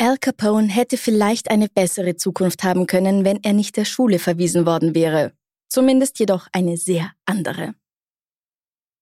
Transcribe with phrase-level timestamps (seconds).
[0.00, 4.64] Al Capone hätte vielleicht eine bessere Zukunft haben können, wenn er nicht der Schule verwiesen
[4.64, 5.32] worden wäre.
[5.68, 7.74] Zumindest jedoch eine sehr andere.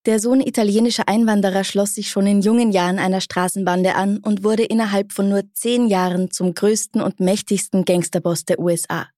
[0.06, 4.64] Der Sohn italienischer Einwanderer schloss sich schon in jungen Jahren einer Straßenbande an und wurde
[4.64, 9.10] innerhalb von nur zehn Jahren zum größten und mächtigsten Gangsterboss der USA.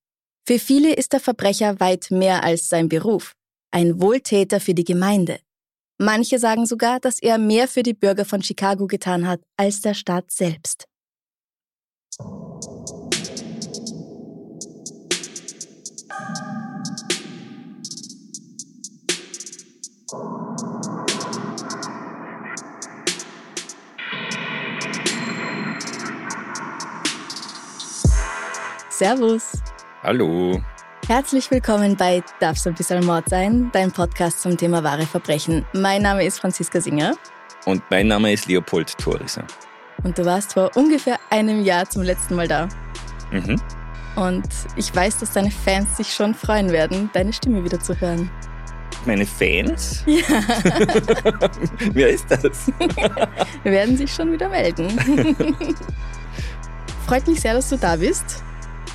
[0.49, 3.35] Für viele ist der Verbrecher weit mehr als sein Beruf.
[3.71, 5.39] Ein Wohltäter für die Gemeinde.
[5.99, 9.95] Manche sagen sogar, dass er mehr für die Bürger von Chicago getan hat als der
[9.95, 10.88] Staat selbst.
[28.99, 29.53] Servus.
[30.03, 30.61] Hallo.
[31.07, 35.65] Herzlich willkommen bei Darf's ein bisschen Mord sein, dein Podcast zum Thema wahre Verbrechen.
[35.73, 37.15] Mein Name ist Franziska Singer
[37.65, 39.45] Und mein Name ist Leopold Thoriser.
[40.03, 42.69] und du warst vor ungefähr einem Jahr zum letzten Mal da.
[43.31, 43.63] Mhm.
[44.17, 48.29] Und ich weiß, dass deine Fans sich schon freuen werden, deine Stimme wieder zu hören.
[49.07, 50.03] Meine Fans?
[51.93, 52.73] Wer ist das?
[53.63, 54.91] Wir werden sich schon wieder melden.
[57.07, 58.43] Freut mich sehr, dass du da bist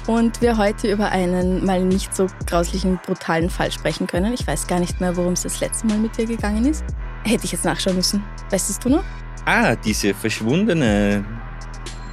[0.08, 4.34] und wir heute über einen mal nicht so grauslichen, brutalen Fall sprechen können.
[4.34, 6.84] Ich weiß gar nicht mehr, worum es das letzte Mal mit dir gegangen ist.
[7.24, 8.24] Hätte ich jetzt nachschauen müssen.
[8.50, 9.04] Weißt du noch?
[9.46, 11.24] Ah, diese verschwundene,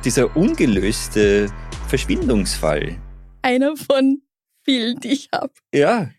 [0.05, 1.51] dieser ungelöste
[1.89, 2.97] Verschwindungsfall.
[3.43, 4.23] Einer von
[4.65, 5.53] vielen, die ich habe.
[5.75, 6.11] Ja,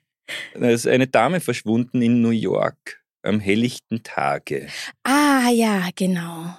[0.54, 4.68] da ist eine Dame verschwunden in New York am helllichten Tage.
[5.04, 6.58] Ah ja, genau.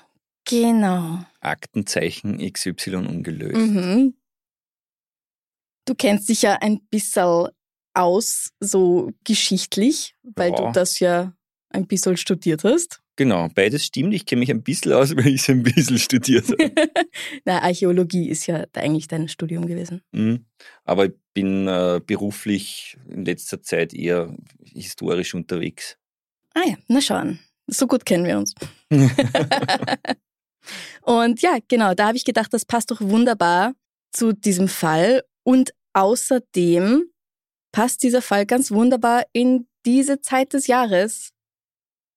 [0.48, 1.20] Genau.
[1.40, 3.56] Aktenzeichen XY ungelöst.
[3.56, 4.14] Mhm.
[5.84, 7.48] Du kennst dich ja ein bisschen
[7.94, 10.56] aus, so geschichtlich, weil Ja.
[10.56, 11.34] du das ja
[11.70, 13.00] ein bisschen studiert hast.
[13.16, 14.14] Genau, beides stimmt.
[14.14, 16.72] Ich kenne mich ein bisschen aus, weil ich es ein bisschen studiert habe.
[17.44, 20.02] Na, Archäologie ist ja eigentlich dein Studium gewesen.
[20.12, 20.46] Mhm.
[20.84, 25.98] Aber ich bin äh, beruflich in letzter Zeit eher historisch unterwegs.
[26.54, 27.38] Ah ja, na schauen.
[27.66, 28.54] So gut kennen wir uns.
[31.02, 33.74] Und ja, genau, da habe ich gedacht, das passt doch wunderbar
[34.12, 35.22] zu diesem Fall.
[35.44, 37.10] Und außerdem
[37.72, 41.30] passt dieser Fall ganz wunderbar in diese Zeit des Jahres,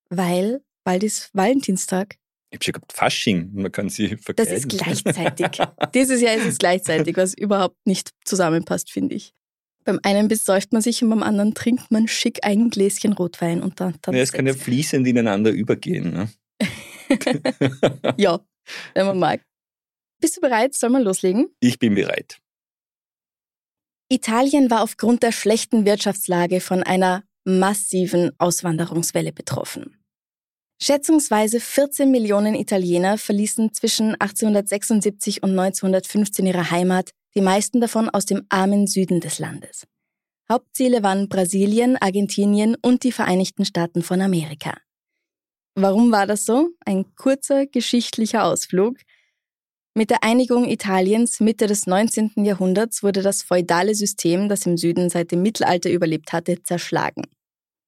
[0.09, 2.17] weil bald ist Valentinstag.
[2.51, 4.53] Ich habe schon gehabt, Fasching, man kann sie Das verkleiden.
[4.53, 5.47] ist gleichzeitig.
[5.93, 9.33] Dieses Jahr ist es gleichzeitig, was überhaupt nicht zusammenpasst, finde ich.
[9.83, 13.79] Beim einen besäuft man sich und beim anderen trinkt man schick ein Gläschen Rotwein und
[13.79, 16.11] dann, dann Ja, es kann ja fließend ineinander übergehen.
[16.11, 16.29] Ne?
[18.17, 18.39] Ja,
[18.93, 19.41] wenn man mag.
[20.19, 20.73] Bist du bereit?
[20.73, 21.49] Sollen wir loslegen?
[21.59, 22.39] Ich bin bereit.
[24.09, 29.97] Italien war aufgrund der schlechten Wirtschaftslage von einer massiven Auswanderungswelle betroffen.
[30.81, 38.25] Schätzungsweise 14 Millionen Italiener verließen zwischen 1876 und 1915 ihre Heimat, die meisten davon aus
[38.25, 39.85] dem armen Süden des Landes.
[40.49, 44.77] Hauptziele waren Brasilien, Argentinien und die Vereinigten Staaten von Amerika.
[45.73, 46.69] Warum war das so?
[46.85, 48.97] Ein kurzer geschichtlicher Ausflug.
[49.97, 52.43] Mit der Einigung Italiens Mitte des 19.
[52.43, 57.23] Jahrhunderts wurde das feudale System, das im Süden seit dem Mittelalter überlebt hatte, zerschlagen.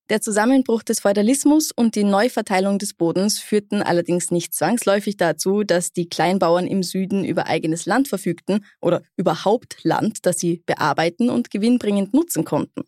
[0.10, 5.92] Der Zusammenbruch des Feudalismus und die Neuverteilung des Bodens führten allerdings nicht zwangsläufig dazu, dass
[5.92, 11.52] die Kleinbauern im Süden über eigenes Land verfügten oder überhaupt Land, das sie bearbeiten und
[11.52, 12.84] gewinnbringend nutzen konnten.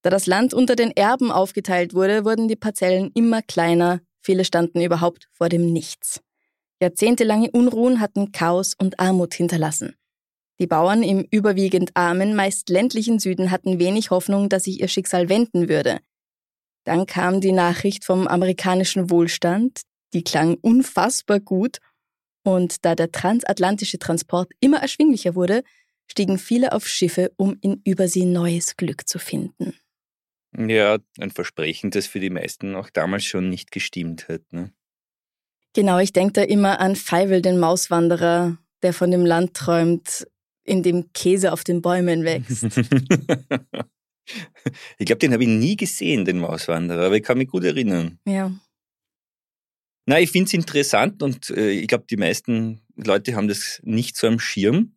[0.00, 4.80] Da das Land unter den Erben aufgeteilt wurde, wurden die Parzellen immer kleiner, viele standen
[4.80, 6.22] überhaupt vor dem Nichts.
[6.80, 9.96] Jahrzehntelange Unruhen hatten Chaos und Armut hinterlassen.
[10.60, 15.28] Die Bauern im überwiegend armen, meist ländlichen Süden hatten wenig Hoffnung, dass sich ihr Schicksal
[15.28, 16.00] wenden würde.
[16.84, 19.82] Dann kam die Nachricht vom amerikanischen Wohlstand,
[20.14, 21.78] die klang unfassbar gut,
[22.44, 25.62] und da der transatlantische Transport immer erschwinglicher wurde,
[26.10, 29.74] stiegen viele auf Schiffe, um in Übersee neues Glück zu finden.
[30.56, 34.50] Ja, ein Versprechen, das für die meisten auch damals schon nicht gestimmt hat.
[34.50, 34.72] Ne?
[35.74, 40.26] Genau, ich denke da immer an Feivel, den Mauswanderer, der von dem Land träumt,
[40.64, 42.64] in dem Käse auf den Bäumen wächst.
[44.98, 48.18] ich glaube, den habe ich nie gesehen, den Mauswanderer, aber ich kann mich gut erinnern.
[48.26, 48.52] ja.
[50.10, 54.16] Na, ich finde es interessant und äh, ich glaube, die meisten Leute haben das nicht
[54.16, 54.94] so am Schirm.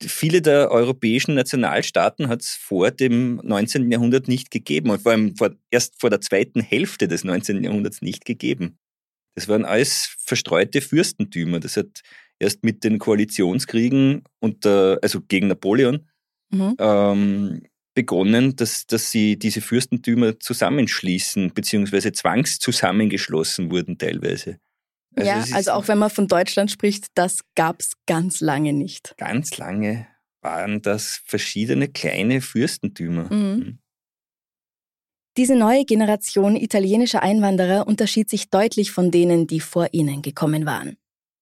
[0.00, 3.92] Viele der europäischen Nationalstaaten hat es vor dem 19.
[3.92, 7.62] Jahrhundert nicht gegeben und vor allem vor, erst vor der zweiten Hälfte des 19.
[7.62, 8.78] Jahrhunderts nicht gegeben.
[9.38, 11.60] Das waren alles verstreute Fürstentümer.
[11.60, 12.02] Das hat
[12.40, 16.08] erst mit den Koalitionskriegen unter, also gegen Napoleon
[16.50, 16.74] Mhm.
[16.80, 17.62] ähm,
[17.94, 24.58] begonnen, dass, dass sie diese Fürstentümer zusammenschließen, beziehungsweise zwangszusammengeschlossen wurden teilweise.
[25.16, 28.72] ja, es ist also auch wenn man von Deutschland spricht, das gab es ganz lange
[28.72, 29.14] nicht.
[29.18, 30.08] Ganz lange
[30.40, 33.32] waren das verschiedene kleine Fürstentümer.
[33.32, 33.78] Mhm.
[35.36, 40.96] Diese neue Generation italienischer Einwanderer unterschied sich deutlich von denen, die vor ihnen gekommen waren.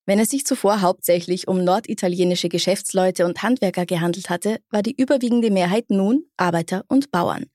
[0.04, 5.50] Wenn es sich zuvor hauptsächlich um norditalienische Geschäftsleute und Handwerker gehandelt hatte, war die überwiegende
[5.50, 7.46] Mehrheit nun Arbeiter und Bauern.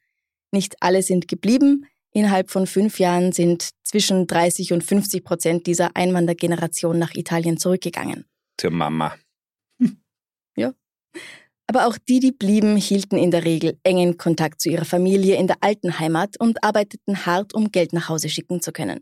[0.51, 1.85] Nicht alle sind geblieben.
[2.11, 8.25] Innerhalb von fünf Jahren sind zwischen 30 und 50 Prozent dieser Einwandergeneration nach Italien zurückgegangen.
[8.57, 9.15] Zur Mama.
[11.73, 15.47] Aber auch die, die blieben, hielten in der Regel engen Kontakt zu ihrer Familie in
[15.47, 18.99] der alten Heimat und arbeiteten hart, um Geld nach Hause schicken zu können.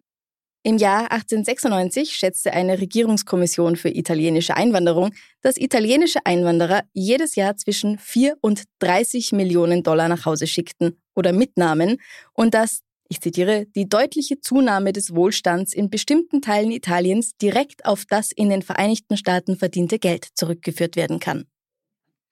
[0.62, 7.98] Im Jahr 1896 schätzte eine Regierungskommission für italienische Einwanderung, dass italienische Einwanderer jedes Jahr zwischen
[7.98, 11.98] 4 und 30 Millionen Dollar nach Hause schickten oder mitnahmen
[12.34, 18.06] und dass, ich zitiere, die deutliche Zunahme des Wohlstands in bestimmten Teilen Italiens direkt auf
[18.06, 21.48] das in den Vereinigten Staaten verdiente Geld zurückgeführt werden kann.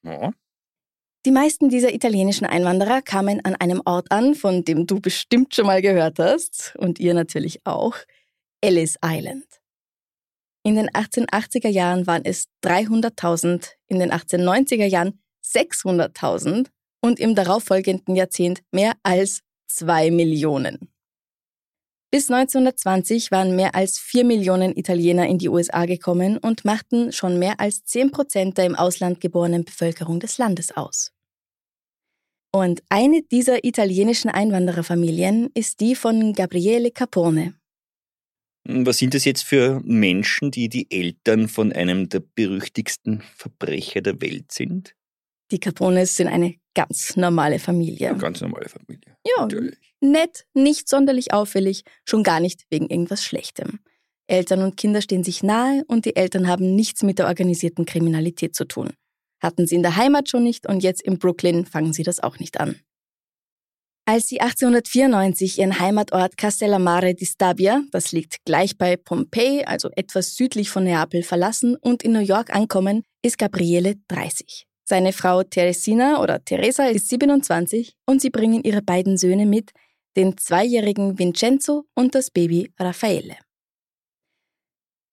[0.07, 0.31] Ja.
[1.25, 5.65] Die meisten dieser italienischen Einwanderer kamen an einem Ort an, von dem du bestimmt schon
[5.65, 7.95] mal gehört hast und ihr natürlich auch,
[8.61, 9.45] Ellis Island.
[10.63, 16.67] In den 1880er Jahren waren es 300.000, in den 1890er Jahren 600.000
[17.01, 20.89] und im darauffolgenden Jahrzehnt mehr als 2 Millionen.
[22.09, 27.37] Bis 1920 waren mehr als 4 Millionen Italiener in die USA gekommen und machten schon
[27.37, 31.11] mehr als 10 Prozent der im Ausland geborenen Bevölkerung des Landes aus.
[32.53, 37.55] Und eine dieser italienischen Einwandererfamilien ist die von Gabriele Capone.
[38.63, 44.21] Was sind das jetzt für Menschen, die die Eltern von einem der berüchtigsten Verbrecher der
[44.21, 44.95] Welt sind?
[45.51, 48.09] Die Capones sind eine ganz normale Familie.
[48.09, 49.17] Eine ganz normale Familie.
[49.25, 49.86] Ja, Natürlich.
[50.01, 53.79] Nett, nicht sonderlich auffällig, schon gar nicht wegen irgendwas Schlechtem.
[54.27, 58.55] Eltern und Kinder stehen sich nahe und die Eltern haben nichts mit der organisierten Kriminalität
[58.55, 58.91] zu tun.
[59.41, 62.39] Hatten sie in der Heimat schon nicht und jetzt in Brooklyn fangen sie das auch
[62.39, 62.79] nicht an.
[64.09, 70.35] Als sie 1894 ihren Heimatort Castellammare di Stabia, das liegt gleich bei Pompeji, also etwas
[70.35, 74.65] südlich von Neapel, verlassen und in New York ankommen, ist Gabriele 30.
[74.85, 79.71] Seine Frau Teresina oder Teresa ist 27 und sie bringen ihre beiden Söhne mit,
[80.17, 83.37] den zweijährigen Vincenzo und das Baby Raffaele.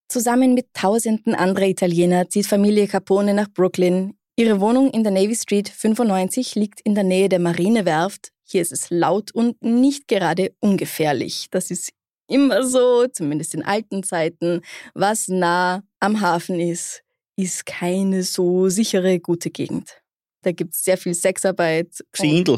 [0.09, 4.17] Zusammen mit tausenden anderer Italiener zieht Familie Capone nach Brooklyn.
[4.35, 8.31] Ihre Wohnung in der Navy Street 95 liegt in der Nähe der Marinewerft.
[8.43, 11.47] Hier ist es laut und nicht gerade ungefährlich.
[11.51, 11.91] Das ist
[12.27, 14.61] immer so, zumindest in alten Zeiten.
[14.93, 17.03] Was nah am Hafen ist,
[17.35, 20.01] ist keine so sichere, gute Gegend.
[20.41, 22.03] Da gibt es sehr viel Sexarbeit,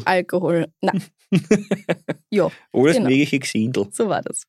[0.04, 0.66] Alkohol.
[0.82, 0.92] Na,
[2.30, 3.08] ja, Alles Genau.
[3.08, 3.88] mögliche Gesindel.
[3.92, 4.44] so war das.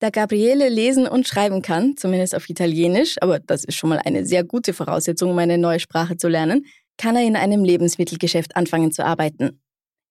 [0.00, 4.26] Da Gabriele lesen und schreiben kann, zumindest auf Italienisch, aber das ist schon mal eine
[4.26, 6.66] sehr gute Voraussetzung, um eine neue Sprache zu lernen,
[6.98, 9.60] kann er in einem Lebensmittelgeschäft anfangen zu arbeiten.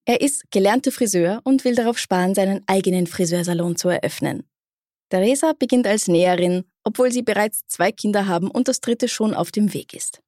[0.06, 4.44] Er ist gelernter Friseur und will darauf sparen, seinen eigenen Friseursalon zu eröffnen.
[5.10, 9.52] Teresa beginnt als Näherin, obwohl sie bereits zwei Kinder haben und das dritte schon auf
[9.52, 10.23] dem Weg ist.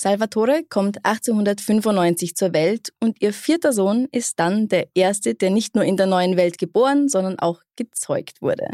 [0.00, 5.74] Salvatore kommt 1895 zur Welt und ihr vierter Sohn ist dann der erste, der nicht
[5.74, 8.68] nur in der neuen Welt geboren, sondern auch gezeugt wurde.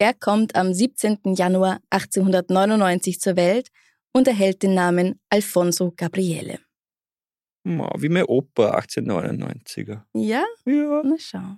[0.00, 1.34] Er kommt am 17.
[1.36, 3.68] Januar 1899 zur Welt
[4.12, 6.58] und erhält den Namen Alfonso Gabriele.
[7.64, 10.02] Wie mein Opa, 1899er.
[10.14, 11.02] Ja, Ja.
[11.04, 11.56] na schau.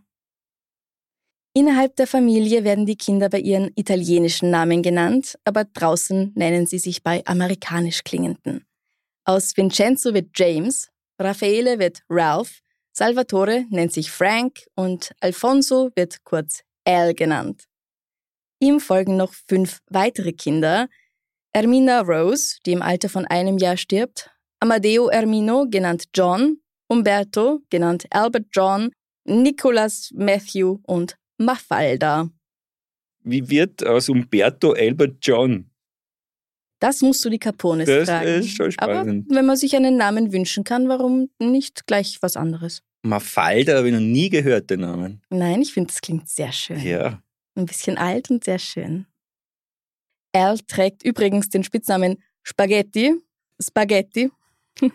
[1.54, 6.78] Innerhalb der Familie werden die Kinder bei ihren italienischen Namen genannt, aber draußen nennen sie
[6.78, 8.64] sich bei amerikanisch klingenden.
[9.30, 16.64] Aus Vincenzo wird James, Raffaele wird Ralph, Salvatore nennt sich Frank und Alfonso wird kurz
[16.84, 17.66] Al genannt.
[18.58, 20.88] Ihm folgen noch fünf weitere Kinder.
[21.52, 26.56] Ermina Rose, die im Alter von einem Jahr stirbt, Amadeo Ermino, genannt John,
[26.88, 28.90] Umberto, genannt Albert John,
[29.26, 32.28] Nicholas Matthew und Mafalda.
[33.22, 35.69] Wie wird aus Umberto Albert John?
[36.80, 38.26] Das musst du die Capones Das fragen.
[38.40, 39.26] ist schon Aber spannend.
[39.30, 42.82] wenn man sich einen Namen wünschen kann, warum nicht gleich was anderes?
[43.02, 45.22] Mafalda habe ich noch nie gehört, den Namen.
[45.30, 46.80] Nein, ich finde, das klingt sehr schön.
[46.82, 47.22] Ja.
[47.54, 49.06] Ein bisschen alt und sehr schön.
[50.32, 53.14] Al trägt übrigens den Spitznamen Spaghetti.
[53.60, 54.30] Spaghetti.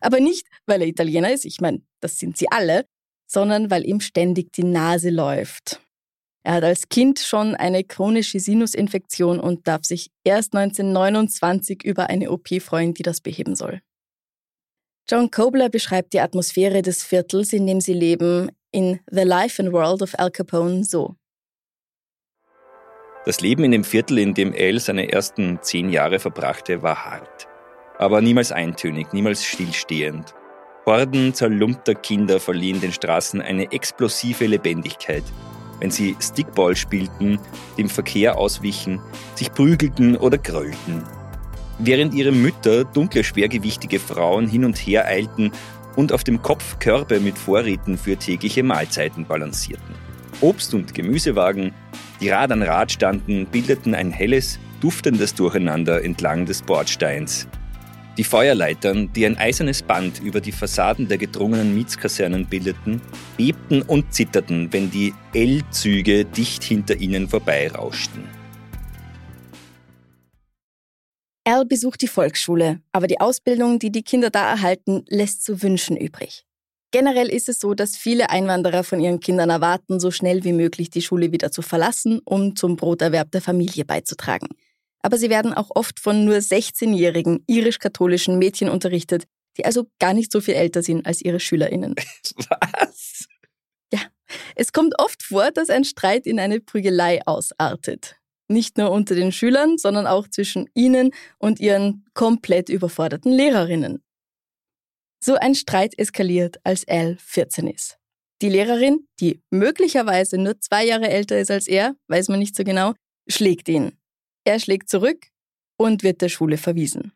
[0.00, 2.86] Aber nicht, weil er Italiener ist, ich meine, das sind sie alle,
[3.26, 5.80] sondern weil ihm ständig die Nase läuft.
[6.42, 12.30] Er hat als Kind schon eine chronische Sinusinfektion und darf sich erst 1929 über eine
[12.30, 13.80] OP freuen, die das beheben soll.
[15.08, 19.72] John Kobler beschreibt die Atmosphäre des Viertels, in dem sie leben, in The Life and
[19.72, 21.16] World of Al Capone so.
[23.26, 27.48] Das Leben in dem Viertel, in dem Al seine ersten zehn Jahre verbrachte, war hart.
[27.98, 30.34] Aber niemals eintönig, niemals stillstehend.
[30.86, 35.24] Horden zerlumpter Kinder verliehen den Straßen eine explosive Lebendigkeit,
[35.80, 37.38] wenn sie Stickball spielten,
[37.76, 39.00] dem Verkehr auswichen,
[39.34, 41.02] sich prügelten oder grölten.
[41.78, 45.50] Während ihre Mütter dunkle, schwergewichtige Frauen hin und her eilten
[45.96, 49.94] und auf dem Kopf Körbe mit Vorräten für tägliche Mahlzeiten balancierten.
[50.40, 51.72] Obst- und Gemüsewagen,
[52.20, 57.48] die Rad an Rad standen, bildeten ein helles, duftendes Durcheinander entlang des Bordsteins,
[58.16, 63.00] die Feuerleitern, die ein eisernes Band über die Fassaden der gedrungenen Mietskasernen bildeten,
[63.36, 68.24] bebten und zitterten, wenn die L-Züge dicht hinter ihnen vorbeirauschten.
[71.44, 75.96] Al besucht die Volksschule, aber die Ausbildung, die die Kinder da erhalten, lässt zu wünschen
[75.96, 76.44] übrig.
[76.92, 80.90] Generell ist es so, dass viele Einwanderer von ihren Kindern erwarten, so schnell wie möglich
[80.90, 84.48] die Schule wieder zu verlassen, um zum Broterwerb der Familie beizutragen
[85.02, 89.24] aber sie werden auch oft von nur 16-jährigen irisch-katholischen Mädchen unterrichtet,
[89.56, 91.94] die also gar nicht so viel älter sind als ihre SchülerInnen.
[92.48, 93.26] Was?
[93.92, 94.00] Ja,
[94.54, 98.16] es kommt oft vor, dass ein Streit in eine Prügelei ausartet.
[98.48, 104.02] Nicht nur unter den Schülern, sondern auch zwischen ihnen und ihren komplett überforderten Lehrerinnen.
[105.22, 107.98] So ein Streit eskaliert, als Al 14 ist.
[108.42, 112.64] Die Lehrerin, die möglicherweise nur zwei Jahre älter ist als er, weiß man nicht so
[112.64, 112.94] genau,
[113.28, 113.99] schlägt ihn.
[114.44, 115.26] Er schlägt zurück
[115.76, 117.12] und wird der Schule verwiesen.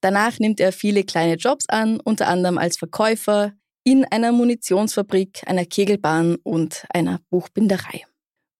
[0.00, 5.64] Danach nimmt er viele kleine Jobs an, unter anderem als Verkäufer in einer Munitionsfabrik, einer
[5.64, 8.04] Kegelbahn und einer Buchbinderei.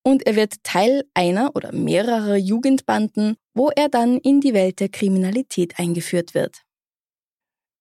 [0.02, 4.90] Und er wird Teil einer oder mehrerer Jugendbanden, wo er dann in die Welt der
[4.90, 6.62] Kriminalität eingeführt wird.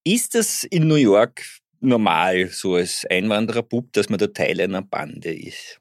[0.05, 1.43] Ist es in New York
[1.79, 5.79] normal, so als Einwandererbub, dass man da Teil einer Bande ist?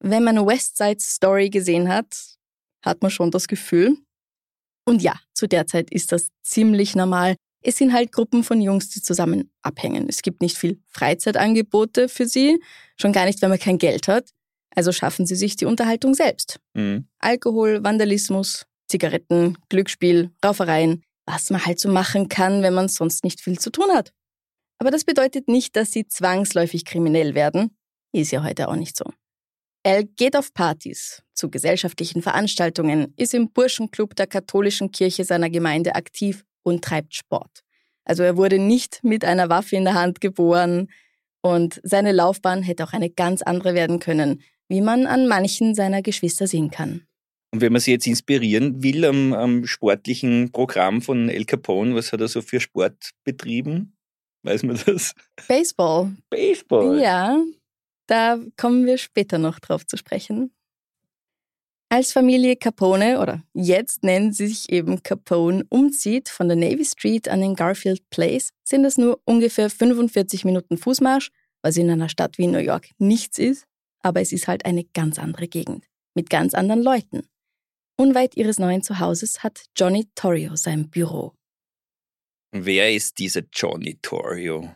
[0.00, 2.36] Wenn man West Side Story gesehen hat,
[2.84, 3.96] hat man schon das Gefühl.
[4.86, 7.36] Und ja, zu der Zeit ist das ziemlich normal.
[7.62, 10.06] Es sind halt Gruppen von Jungs, die zusammen abhängen.
[10.08, 12.60] Es gibt nicht viel Freizeitangebote für sie,
[13.00, 14.30] schon gar nicht, wenn man kein Geld hat.
[14.76, 16.60] Also schaffen sie sich die Unterhaltung selbst.
[16.74, 17.08] Mhm.
[17.20, 23.40] Alkohol, Vandalismus, Zigaretten, Glücksspiel, Raufereien, was man halt so machen kann, wenn man sonst nicht
[23.40, 24.12] viel zu tun hat.
[24.78, 27.74] Aber das bedeutet nicht, dass sie zwangsläufig kriminell werden.
[28.12, 29.04] Ist ja heute auch nicht so.
[29.86, 35.94] Er geht auf Partys, zu gesellschaftlichen Veranstaltungen, ist im Burschenclub der katholischen Kirche seiner Gemeinde
[35.94, 37.60] aktiv und treibt Sport.
[38.06, 40.88] Also er wurde nicht mit einer Waffe in der Hand geboren
[41.42, 46.00] und seine Laufbahn hätte auch eine ganz andere werden können, wie man an manchen seiner
[46.00, 47.02] Geschwister sehen kann.
[47.52, 52.10] Und wenn man sich jetzt inspirieren will am, am sportlichen Programm von El Capone, was
[52.10, 53.98] hat er so für Sport betrieben?
[54.44, 55.14] Weiß man das?
[55.46, 56.16] Baseball.
[56.30, 56.98] Baseball?
[56.98, 57.36] Ja,
[58.06, 60.52] da kommen wir später noch drauf zu sprechen.
[61.90, 67.28] Als Familie Capone, oder jetzt nennen sie sich eben Capone, umzieht von der Navy Street
[67.28, 71.30] an den Garfield Place, sind es nur ungefähr 45 Minuten Fußmarsch,
[71.62, 73.66] was in einer Stadt wie New York nichts ist,
[74.02, 77.28] aber es ist halt eine ganz andere Gegend, mit ganz anderen Leuten.
[77.96, 81.32] Unweit ihres neuen Zuhauses hat Johnny Torrio sein Büro.
[82.50, 84.74] Wer ist dieser Johnny Torrio?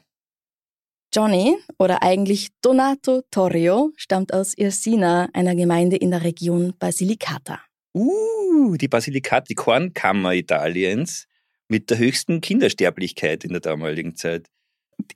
[1.14, 7.60] Johnny oder eigentlich Donato Torrio stammt aus Irsina, einer Gemeinde in der Region Basilicata.
[7.94, 11.26] Uh, die Basilicata, die Kornkammer Italiens
[11.68, 14.48] mit der höchsten Kindersterblichkeit in der damaligen Zeit.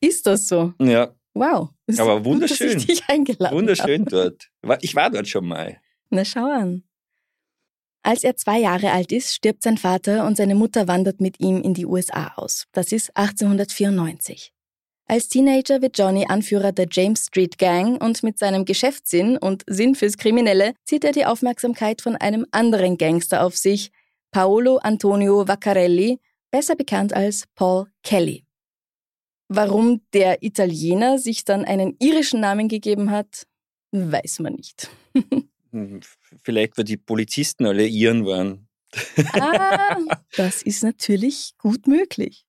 [0.00, 0.72] Ist das so?
[0.80, 1.14] Ja.
[1.34, 1.70] Wow.
[1.99, 2.78] Aber wunderschön.
[2.78, 4.37] Gut, dich eingeladen wunderschön habe.
[4.62, 4.82] dort.
[4.82, 5.78] Ich war dort schon mal.
[6.11, 6.84] Na, schau an.
[8.02, 11.62] Als er zwei Jahre alt ist, stirbt sein Vater und seine Mutter wandert mit ihm
[11.62, 12.66] in die USA aus.
[12.72, 14.52] Das ist 1894.
[15.06, 19.94] Als Teenager wird Johnny Anführer der James Street Gang und mit seinem Geschäftssinn und Sinn
[19.94, 23.90] fürs Kriminelle zieht er die Aufmerksamkeit von einem anderen Gangster auf sich,
[24.30, 26.18] Paolo Antonio Vaccarelli,
[26.50, 28.44] besser bekannt als Paul Kelly.
[29.49, 33.47] Warum der Italiener sich dann einen irischen Namen gegeben hat,
[33.90, 34.88] weiß man nicht.
[36.42, 38.68] Vielleicht, weil die Polizisten alle Iren waren.
[39.32, 39.99] ah,
[40.37, 42.47] das ist natürlich gut möglich.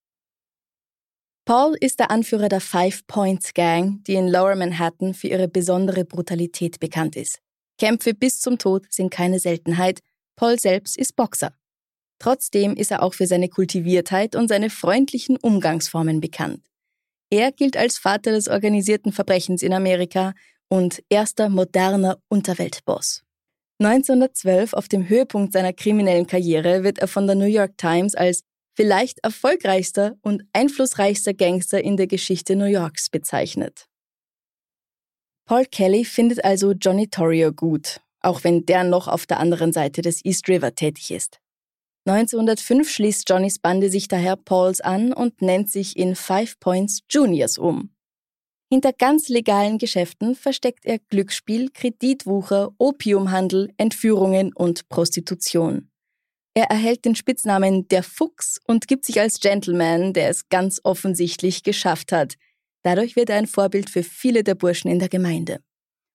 [1.45, 6.05] Paul ist der Anführer der Five Points Gang, die in Lower Manhattan für ihre besondere
[6.05, 7.39] Brutalität bekannt ist.
[7.77, 9.99] Kämpfe bis zum Tod sind keine Seltenheit.
[10.37, 11.53] Paul selbst ist Boxer.
[12.17, 16.65] Trotzdem ist er auch für seine Kultiviertheit und seine freundlichen Umgangsformen bekannt.
[17.29, 20.33] Er gilt als Vater des organisierten Verbrechens in Amerika
[20.69, 23.23] und erster moderner Unterweltboss.
[23.79, 28.43] 1912, auf dem Höhepunkt seiner kriminellen Karriere, wird er von der New York Times als
[28.75, 33.87] vielleicht erfolgreichster und einflussreichster Gangster in der Geschichte New Yorks bezeichnet.
[35.45, 40.01] Paul Kelly findet also Johnny Torrio gut, auch wenn der noch auf der anderen Seite
[40.01, 41.39] des East River tätig ist.
[42.05, 47.57] 1905 schließt Johnnys Bande sich daher Pauls an und nennt sich in Five Points Juniors
[47.57, 47.91] um.
[48.69, 55.89] Hinter ganz legalen Geschäften versteckt er Glücksspiel, Kreditwucher, Opiumhandel, Entführungen und Prostitution.
[56.55, 61.63] Er erhält den Spitznamen der Fuchs und gibt sich als Gentleman, der es ganz offensichtlich
[61.63, 62.35] geschafft hat.
[62.83, 65.61] Dadurch wird er ein Vorbild für viele der Burschen in der Gemeinde.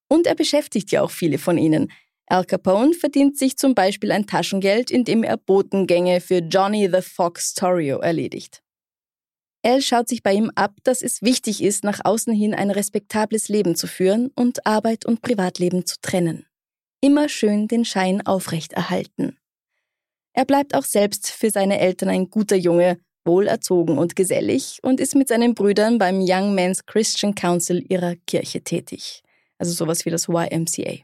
[0.08, 1.90] Und er beschäftigt ja auch viele von ihnen.
[2.26, 7.54] Al Capone verdient sich zum Beispiel ein Taschengeld, indem er Botengänge für Johnny the Fox
[7.54, 8.62] Torrio erledigt.
[9.64, 13.48] Al schaut sich bei ihm ab, dass es wichtig ist, nach außen hin ein respektables
[13.48, 16.46] Leben zu führen und Arbeit und Privatleben zu trennen.
[17.00, 19.36] Immer schön den Schein aufrechterhalten.
[20.38, 25.16] Er bleibt auch selbst für seine Eltern ein guter Junge, wohlerzogen und gesellig und ist
[25.16, 29.24] mit seinen Brüdern beim Young Men's Christian Council ihrer Kirche tätig.
[29.58, 30.98] Also sowas wie das YMCA.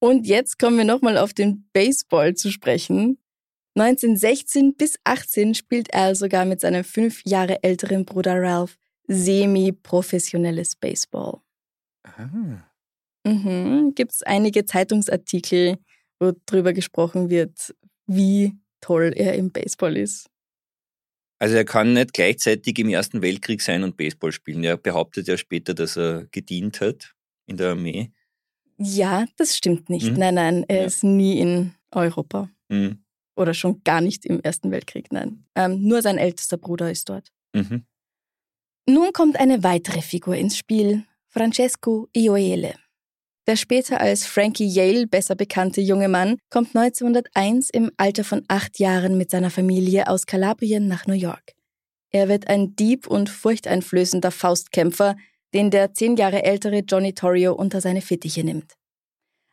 [0.00, 3.18] Und jetzt kommen wir nochmal auf den Baseball zu sprechen.
[3.76, 11.38] 1916 bis 18 spielt er sogar mit seinem fünf Jahre älteren Bruder Ralph semi-professionelles Baseball.
[12.02, 12.68] Aha.
[13.24, 13.92] Mhm.
[13.94, 15.78] Gibt es einige Zeitungsartikel,
[16.18, 17.74] wo darüber gesprochen wird,
[18.06, 20.28] wie toll er im Baseball ist.
[21.38, 24.64] Also er kann nicht gleichzeitig im Ersten Weltkrieg sein und Baseball spielen.
[24.64, 27.14] Er behauptet ja später, dass er gedient hat
[27.46, 28.10] in der Armee.
[28.78, 30.10] Ja, das stimmt nicht.
[30.10, 30.18] Mhm.
[30.18, 30.86] Nein, nein, er ja.
[30.86, 32.50] ist nie in Europa.
[32.68, 33.02] Mhm.
[33.36, 35.44] Oder schon gar nicht im Ersten Weltkrieg, nein.
[35.54, 37.32] Ähm, nur sein ältester Bruder ist dort.
[37.54, 37.84] Mhm.
[38.88, 42.74] Nun kommt eine weitere Figur ins Spiel, Francesco Ioele.
[43.46, 48.80] Der später als Frankie Yale besser bekannte junge Mann kommt 1901 im Alter von acht
[48.80, 51.52] Jahren mit seiner Familie aus Kalabrien nach New York.
[52.10, 55.16] Er wird ein Dieb und furchteinflößender Faustkämpfer,
[55.54, 58.74] den der zehn Jahre ältere Johnny Torrio unter seine Fittiche nimmt.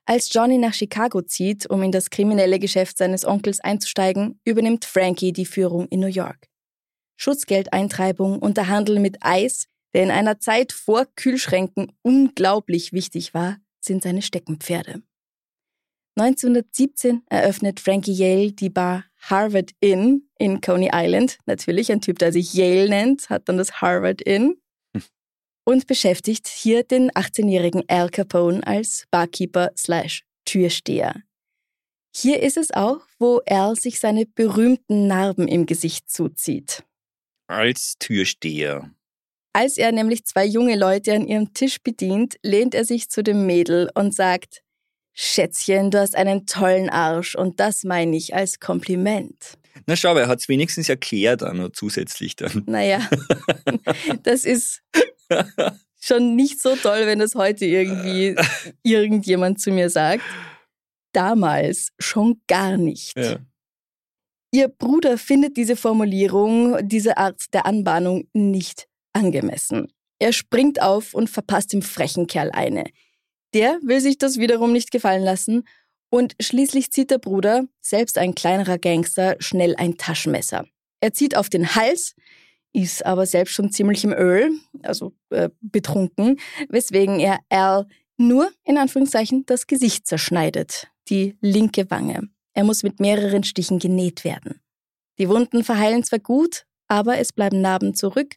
[0.05, 5.33] Als Johnny nach Chicago zieht, um in das kriminelle Geschäft seines Onkels einzusteigen, übernimmt Frankie
[5.33, 6.47] die Führung in New York.
[7.15, 13.57] Schutzgeldeintreibung und der Handel mit Eis, der in einer Zeit vor Kühlschränken unglaublich wichtig war,
[13.85, 15.03] sind seine Steckenpferde.
[16.15, 21.39] 1917 eröffnet Frankie Yale die Bar Harvard Inn in Coney Island.
[21.45, 24.61] Natürlich ein Typ, der sich Yale nennt, hat dann das Harvard Inn
[25.65, 31.23] und beschäftigt hier den 18-jährigen Al Capone als Barkeeper slash Türsteher.
[32.15, 36.83] Hier ist es auch, wo Al sich seine berühmten Narben im Gesicht zuzieht.
[37.47, 38.91] Als Türsteher.
[39.55, 43.45] Als er nämlich zwei junge Leute an ihrem Tisch bedient, lehnt er sich zu dem
[43.45, 44.63] Mädel und sagt,
[45.13, 49.59] Schätzchen, du hast einen tollen Arsch und das meine ich als Kompliment.
[49.85, 52.63] Na schau, er hat es wenigstens erklärt auch noch zusätzlich dann.
[52.65, 53.07] Naja,
[54.23, 54.81] das ist
[56.01, 58.35] schon nicht so toll, wenn das heute irgendwie
[58.81, 60.23] irgendjemand zu mir sagt.
[61.11, 63.15] Damals schon gar nicht.
[63.15, 63.37] Ja.
[64.51, 69.91] Ihr Bruder findet diese Formulierung, diese Art der Anbahnung nicht angemessen.
[70.19, 72.85] Er springt auf und verpasst dem frechen Kerl eine.
[73.53, 75.63] Der will sich das wiederum nicht gefallen lassen
[76.09, 80.65] und schließlich zieht der Bruder, selbst ein kleinerer Gangster, schnell ein Taschenmesser.
[80.99, 82.15] Er zieht auf den Hals,
[82.71, 88.77] ist aber selbst schon ziemlich im Öl, also äh, betrunken, weswegen er Al nur in
[88.77, 92.29] Anführungszeichen das Gesicht zerschneidet, die linke Wange.
[92.53, 94.61] Er muss mit mehreren Stichen genäht werden.
[95.17, 98.35] Die Wunden verheilen zwar gut, aber es bleiben Narben zurück,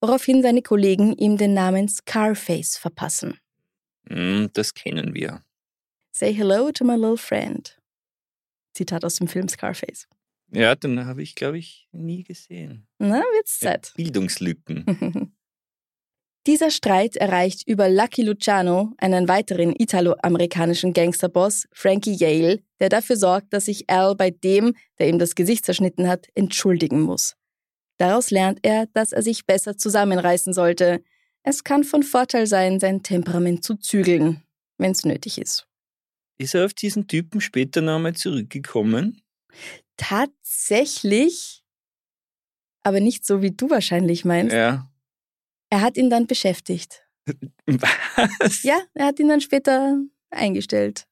[0.00, 3.38] woraufhin seine Kollegen ihm den Namen Scarface verpassen.
[4.08, 5.42] Mm, das kennen wir.
[6.12, 7.78] Say hello to my little friend.
[8.72, 10.06] Zitat aus dem Film Scarface.
[10.52, 12.86] Ja, den habe ich, glaube ich, nie gesehen.
[12.98, 13.92] Na, wird's Zeit.
[13.96, 15.32] Bildungslücken.
[16.46, 23.52] Dieser Streit erreicht über Lucky Luciano, einen weiteren italo-amerikanischen Gangsterboss, Frankie Yale, der dafür sorgt,
[23.52, 27.34] dass sich Al bei dem, der ihm das Gesicht zerschnitten hat, entschuldigen muss.
[27.98, 31.02] Daraus lernt er, dass er sich besser zusammenreißen sollte.
[31.42, 34.42] Es kann von Vorteil sein, sein Temperament zu zügeln,
[34.78, 35.66] wenn es nötig ist.
[36.38, 39.22] Ist er auf diesen Typen später nochmal zurückgekommen?
[39.96, 41.64] Tatsächlich,
[42.82, 44.54] aber nicht so, wie du wahrscheinlich meinst.
[44.54, 44.90] Ja.
[45.70, 47.06] Er hat ihn dann beschäftigt.
[47.66, 48.62] Was?
[48.62, 49.98] Ja, er hat ihn dann später
[50.30, 51.06] eingestellt.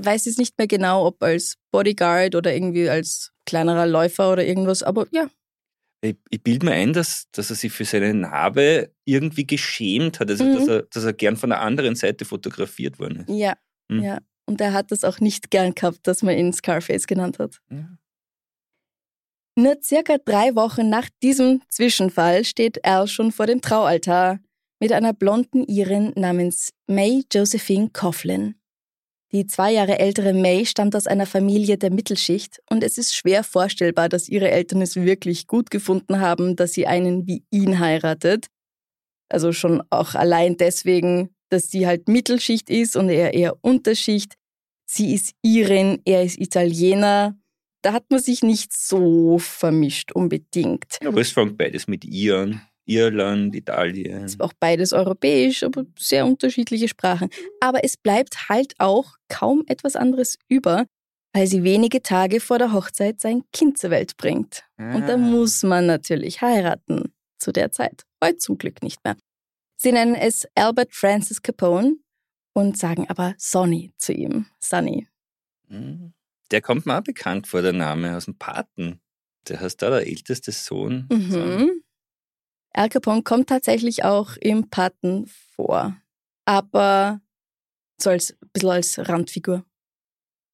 [0.00, 4.82] Weiß jetzt nicht mehr genau, ob als Bodyguard oder irgendwie als kleinerer Läufer oder irgendwas,
[4.82, 5.28] aber ja.
[6.00, 10.30] Ich, ich bilde mir ein, dass, dass er sich für seine Narbe irgendwie geschämt hat,
[10.30, 10.54] also Mhm.
[10.54, 13.30] dass, er, dass er gern von der anderen Seite fotografiert worden ist.
[13.30, 13.54] Ja,
[13.90, 14.02] Hm.
[14.02, 14.18] ja.
[14.46, 17.60] Und er hat das auch nicht gern gehabt, dass man ihn Scarface genannt hat.
[17.70, 17.88] Ja.
[19.56, 24.38] Nur circa drei Wochen nach diesem Zwischenfall steht Al schon vor dem Traualtar
[24.80, 28.54] mit einer blonden Irin namens May Josephine Coughlin.
[29.32, 33.44] Die zwei Jahre ältere May stammt aus einer Familie der Mittelschicht und es ist schwer
[33.44, 38.46] vorstellbar, dass ihre Eltern es wirklich gut gefunden haben, dass sie einen wie ihn heiratet.
[39.28, 44.36] Also schon auch allein deswegen, dass sie halt Mittelschicht ist und er eher Unterschicht.
[44.86, 47.36] Sie ist Irin, er ist Italiener.
[47.82, 50.96] Da hat man sich nicht so vermischt unbedingt.
[51.04, 52.67] Aber es fängt beides mit ihr an.
[52.88, 54.24] Irland, Italien.
[54.24, 57.28] Es war auch beides europäisch, aber sehr unterschiedliche Sprachen.
[57.60, 60.86] Aber es bleibt halt auch kaum etwas anderes über,
[61.34, 64.64] weil sie wenige Tage vor der Hochzeit sein Kind zur Welt bringt.
[64.78, 65.18] Und da Ah.
[65.18, 67.12] muss man natürlich heiraten.
[67.38, 68.02] Zu der Zeit.
[68.24, 69.16] Heute zum Glück nicht mehr.
[69.76, 71.96] Sie nennen es Albert Francis Capone
[72.52, 74.46] und sagen aber Sonny zu ihm.
[74.58, 75.06] Sonny.
[75.68, 76.12] Hm.
[76.50, 78.98] Der kommt mir auch bekannt vor, der Name aus dem Paten.
[79.46, 81.06] Der heißt da der älteste Sohn.
[81.12, 81.82] Mhm.
[82.78, 85.96] Al Capone kommt tatsächlich auch im Paten vor,
[86.44, 87.20] aber
[88.00, 89.64] so als ein bisschen als Randfigur.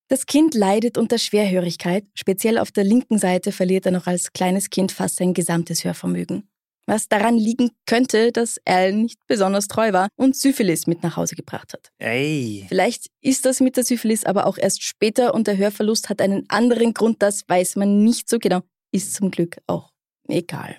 [0.08, 4.70] Das Kind leidet unter Schwerhörigkeit, speziell auf der linken Seite verliert er noch als kleines
[4.70, 6.48] Kind fast sein gesamtes Hörvermögen.
[6.87, 11.34] Was daran liegen könnte, dass Al nicht besonders treu war und Syphilis mit nach Hause
[11.34, 11.90] gebracht hat.
[11.98, 12.64] Ey.
[12.68, 16.48] Vielleicht ist das mit der Syphilis aber auch erst später und der Hörverlust hat einen
[16.48, 18.62] anderen Grund, das weiß man nicht so genau.
[18.92, 19.92] Ist zum Glück auch
[20.26, 20.78] egal.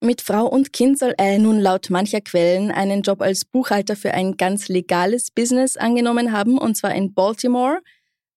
[0.00, 4.12] Mit Frau und Kind soll er nun laut mancher Quellen einen Job als Buchhalter für
[4.12, 7.78] ein ganz legales Business angenommen haben, und zwar in Baltimore.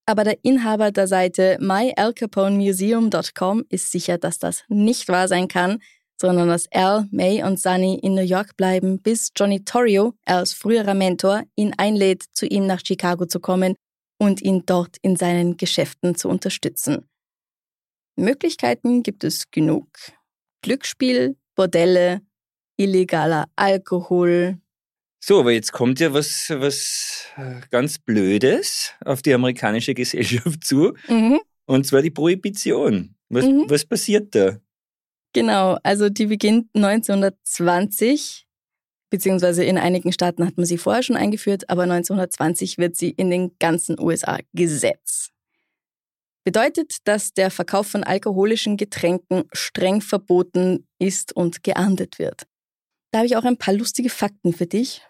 [0.05, 5.79] Aber der Inhaber der Seite myalcaponemuseum.com ist sicher, dass das nicht wahr sein kann,
[6.19, 10.93] sondern dass Al, May und Sunny in New York bleiben, bis Johnny Torrio, Als früherer
[10.93, 13.75] Mentor, ihn einlädt, zu ihm nach Chicago zu kommen
[14.17, 17.09] und ihn dort in seinen Geschäften zu unterstützen.
[18.15, 19.87] Möglichkeiten gibt es genug.
[20.61, 22.21] Glücksspiel, Bordelle,
[22.77, 24.57] illegaler Alkohol.
[25.21, 30.93] So, aber jetzt kommt ja was, was äh, ganz Blödes auf die amerikanische Gesellschaft zu,
[31.09, 31.41] Mhm.
[31.65, 33.13] und zwar die Prohibition.
[33.27, 33.65] Was, Mhm.
[33.67, 34.57] was passiert da?
[35.33, 38.47] Genau, also die beginnt 1920,
[39.09, 43.29] beziehungsweise in einigen Staaten hat man sie vorher schon eingeführt, aber 1920 wird sie in
[43.29, 45.31] den ganzen USA Gesetz.
[46.49, 52.47] Bedeutet, dass der Verkauf von alkoholischen Getränken streng verboten ist und geahndet wird.
[53.11, 55.03] Da habe ich auch ein paar lustige Fakten für dich.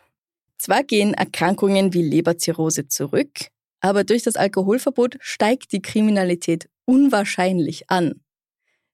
[0.58, 3.32] Zwar gehen Erkrankungen wie Leberzirrhose zurück,
[3.80, 8.20] aber durch das Alkoholverbot steigt die Kriminalität unwahrscheinlich an.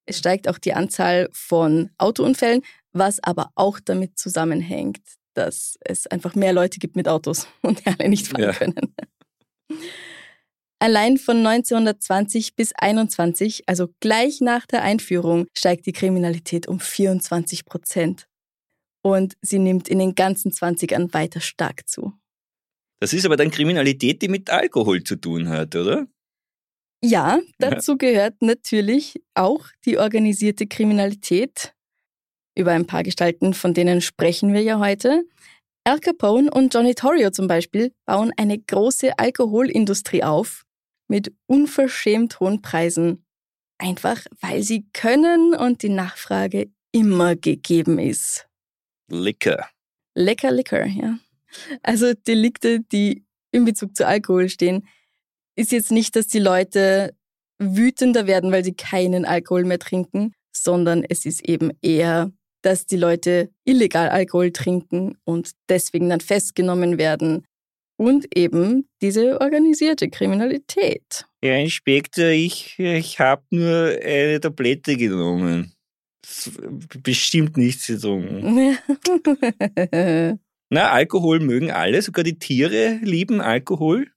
[0.05, 5.01] Es steigt auch die Anzahl von Autounfällen, was aber auch damit zusammenhängt,
[5.34, 8.53] dass es einfach mehr Leute gibt mit Autos und die alle nicht fahren Ja.
[8.53, 8.93] können.
[10.79, 17.65] Allein von 1920 bis 21, also gleich nach der Einführung, steigt die Kriminalität um 24
[17.65, 18.27] Prozent.
[19.01, 22.13] Und sie nimmt in den ganzen 20ern weiter stark zu.
[22.99, 26.07] Das ist aber dann Kriminalität, die mit Alkohol zu tun hat, oder?
[27.03, 31.73] Ja, dazu gehört natürlich auch die organisierte Kriminalität.
[32.57, 35.23] Über ein paar Gestalten, von denen sprechen wir ja heute.
[35.83, 40.64] Al Capone und Johnny Torrio zum Beispiel bauen eine große Alkoholindustrie auf
[41.08, 43.26] mit unverschämt hohen Preisen.
[43.78, 48.48] Einfach weil sie können und die Nachfrage immer gegeben ist.
[49.10, 49.68] Liquor.
[50.15, 51.20] Lecker Liquor, ja.
[51.84, 54.88] Also Delikte, die in Bezug zu Alkohol stehen,
[55.56, 57.15] ist jetzt nicht, dass die Leute
[57.60, 62.98] wütender werden, weil sie keinen Alkohol mehr trinken, sondern es ist eben eher, dass die
[62.98, 67.46] Leute illegal Alkohol trinken und deswegen dann festgenommen werden.
[67.97, 71.25] Und eben diese organisierte Kriminalität.
[71.43, 75.73] Ja, Inspektor, ich, ich habe nur eine Tablette genommen.
[77.03, 78.77] Bestimmt nichts getrunken.
[80.69, 84.08] Na, Alkohol mögen alle, sogar die Tiere lieben Alkohol.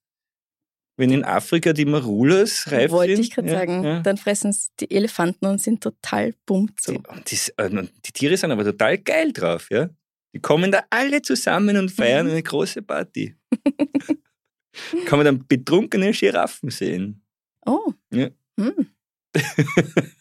[0.97, 3.25] Wenn in Afrika die Marulas reif Wollte sind.
[3.25, 3.85] ich gerade ja, sagen.
[3.85, 4.01] Ja.
[4.01, 6.93] Dann fressen es die Elefanten und sind total bummt so.
[6.93, 7.71] Die, das, äh,
[8.05, 9.91] die Tiere sind aber total geil drauf, ja.
[10.35, 12.33] Die kommen da alle zusammen und feiern Mhm.
[12.33, 13.37] eine große Party.
[15.07, 17.25] Kann man dann betrunkene Giraffen sehen.
[17.67, 17.93] Oh.
[18.13, 18.29] Ja.
[18.59, 18.91] Hm.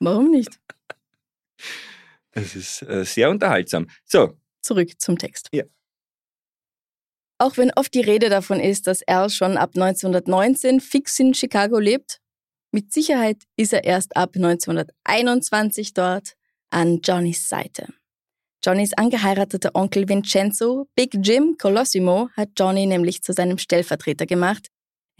[0.00, 0.58] Warum nicht?
[2.32, 3.88] Das ist äh, sehr unterhaltsam.
[4.04, 5.48] So, Zurück zum Text.
[5.52, 5.64] Ja.
[7.38, 11.78] Auch wenn oft die Rede davon ist, dass Al schon ab 1919 fix in Chicago
[11.78, 12.20] lebt,
[12.72, 16.34] mit Sicherheit ist er erst ab 1921 dort
[16.70, 17.92] an Johnnys Seite.
[18.66, 24.66] Johnnys angeheirateter Onkel Vincenzo, Big Jim Colosimo, hat Johnny nämlich zu seinem Stellvertreter gemacht,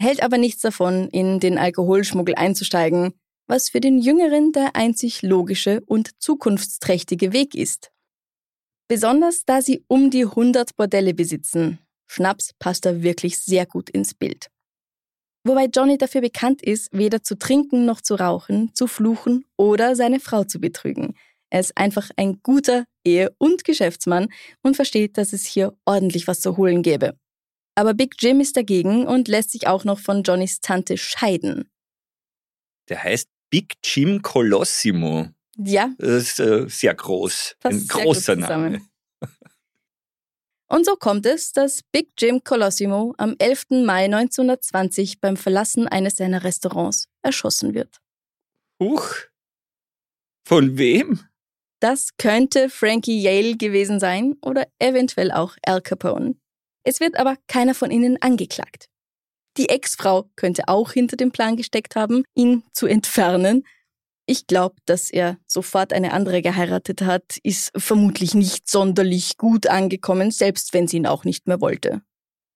[0.01, 3.13] hält aber nichts davon, in den Alkoholschmuggel einzusteigen,
[3.47, 7.91] was für den Jüngeren der einzig logische und zukunftsträchtige Weg ist.
[8.89, 11.79] Besonders da sie um die 100 Bordelle besitzen.
[12.05, 14.47] Schnaps passt da wirklich sehr gut ins Bild.
[15.45, 20.19] Wobei Johnny dafür bekannt ist, weder zu trinken noch zu rauchen, zu fluchen oder seine
[20.19, 21.15] Frau zu betrügen.
[21.49, 24.27] Er ist einfach ein guter Ehe- und Geschäftsmann
[24.63, 27.17] und versteht, dass es hier ordentlich was zu holen gäbe.
[27.75, 31.69] Aber Big Jim ist dagegen und lässt sich auch noch von Johnnys Tante scheiden.
[32.89, 35.27] Der heißt Big Jim Colossimo.
[35.57, 35.91] Ja.
[35.97, 37.55] Das ist äh, sehr groß.
[37.63, 38.81] Ein großer Name.
[40.69, 43.85] Und so kommt es, dass Big Jim Colossimo am 11.
[43.85, 47.99] Mai 1920 beim Verlassen eines seiner Restaurants erschossen wird.
[48.81, 49.07] Huch.
[50.45, 51.21] Von wem?
[51.79, 56.35] Das könnte Frankie Yale gewesen sein oder eventuell auch Al Capone.
[56.83, 58.87] Es wird aber keiner von ihnen angeklagt.
[59.57, 63.65] Die Ex-Frau könnte auch hinter dem Plan gesteckt haben, ihn zu entfernen.
[64.25, 70.31] Ich glaube, dass er sofort eine andere geheiratet hat, ist vermutlich nicht sonderlich gut angekommen,
[70.31, 72.01] selbst wenn sie ihn auch nicht mehr wollte.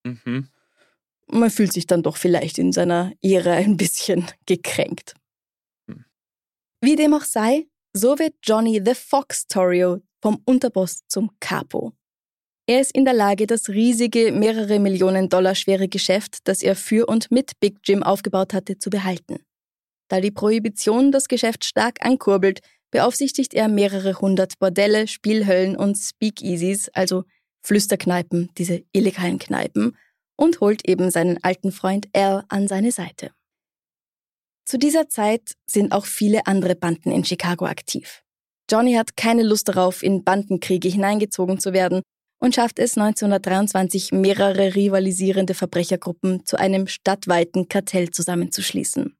[0.04, 0.48] Mhm.
[1.26, 5.14] Man fühlt sich dann doch vielleicht in seiner Ehre ein bisschen gekränkt.
[5.88, 6.04] Hm.
[6.82, 11.92] Wie dem auch sei, so wird Johnny the Fox Torio vom Unterboss zum Capo.
[12.66, 17.06] Er ist in der Lage, das riesige, mehrere Millionen Dollar schwere Geschäft, das er für
[17.06, 19.40] und mit Big Jim aufgebaut hatte, zu behalten.
[20.08, 22.60] Da die Prohibition das Geschäft stark ankurbelt,
[22.92, 27.24] beaufsichtigt er mehrere hundert Bordelle, Spielhöllen und Speakeasies, also
[27.64, 29.96] Flüsterkneipen, diese illegalen Kneipen,
[30.36, 33.32] und holt eben seinen alten Freund Al an seine Seite.
[34.64, 38.22] Zu dieser Zeit sind auch viele andere Banden in Chicago aktiv.
[38.70, 42.02] Johnny hat keine Lust darauf, in Bandenkriege hineingezogen zu werden
[42.40, 49.16] und schafft es 1923, mehrere rivalisierende Verbrechergruppen zu einem stadtweiten Kartell zusammenzuschließen.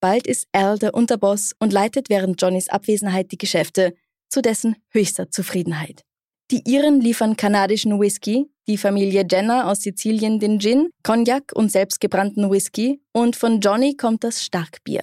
[0.00, 3.94] Bald ist Al der Unterboss und leitet während Johnnys Abwesenheit die Geschäfte,
[4.28, 6.02] zu dessen höchster Zufriedenheit.
[6.50, 12.50] Die Iren liefern kanadischen Whisky, die Familie Jenner aus Sizilien den Gin, Cognac und selbstgebrannten
[12.50, 15.02] Whisky und von Johnny kommt das Starkbier.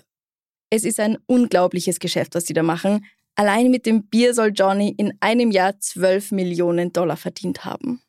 [0.70, 3.06] Es ist ein unglaubliches Geschäft, was sie da machen.
[3.36, 8.02] Allein mit dem Bier soll Johnny in einem Jahr 12 Millionen Dollar verdient haben.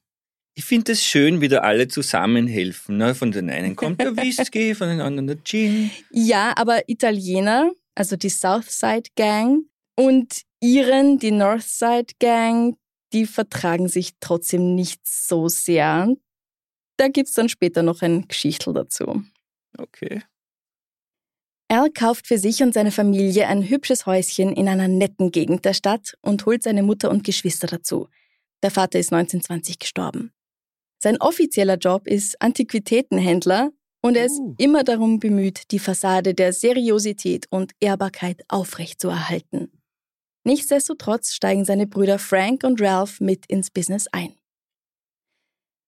[0.54, 2.96] Ich finde es schön, wie da alle zusammenhelfen.
[2.96, 3.14] Ne?
[3.14, 5.90] Von den einen kommt der Whisky, von den anderen der Gin.
[6.10, 9.64] Ja, aber Italiener, also die Southside Gang
[9.96, 12.76] und Iren, die Northside Gang,
[13.16, 16.14] die vertragen sich trotzdem nicht so sehr.
[16.98, 19.22] Da gibt's dann später noch ein Geschichtel dazu.
[19.78, 20.22] Okay.
[21.68, 25.72] Al kauft für sich und seine Familie ein hübsches Häuschen in einer netten Gegend der
[25.72, 28.08] Stadt und holt seine Mutter und Geschwister dazu.
[28.62, 30.32] Der Vater ist 1920 gestorben.
[30.98, 33.70] Sein offizieller Job ist Antiquitätenhändler
[34.02, 34.54] und er ist Uh.
[34.58, 39.75] immer darum bemüht, die Fassade der Seriosität und Ehrbarkeit aufrechtzuerhalten.
[40.46, 44.32] Nichtsdestotrotz steigen seine Brüder Frank und Ralph mit ins Business ein.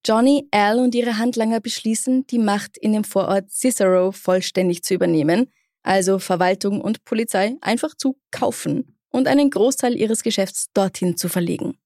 [0.05, 5.53] Johnny, Al und ihre Handlanger beschließen, die Macht in dem Vorort Cicero vollständig zu übernehmen,
[5.85, 11.79] also Verwaltung und Polizei einfach zu kaufen und einen Großteil ihres Geschäfts dorthin zu verlegen.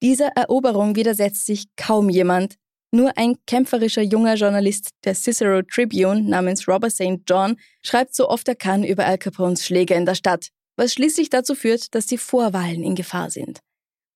[0.00, 2.54] Dieser Eroberung widersetzt sich kaum jemand,
[2.92, 7.22] nur ein kämpferischer junger Journalist der Cicero Tribune namens Robert St.
[7.26, 11.30] John schreibt so oft er kann über Al Capones Schläge in der Stadt, was schließlich
[11.30, 13.60] dazu führt, dass die Vorwahlen in Gefahr sind.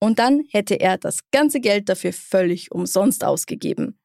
[0.03, 3.99] Und dann hätte er das ganze Geld dafür völlig umsonst ausgegeben.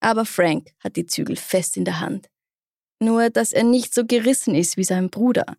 [0.00, 2.28] Aber Frank hat die Zügel fest in der Hand.
[3.00, 5.56] Nur, dass er nicht so gerissen ist wie sein Bruder.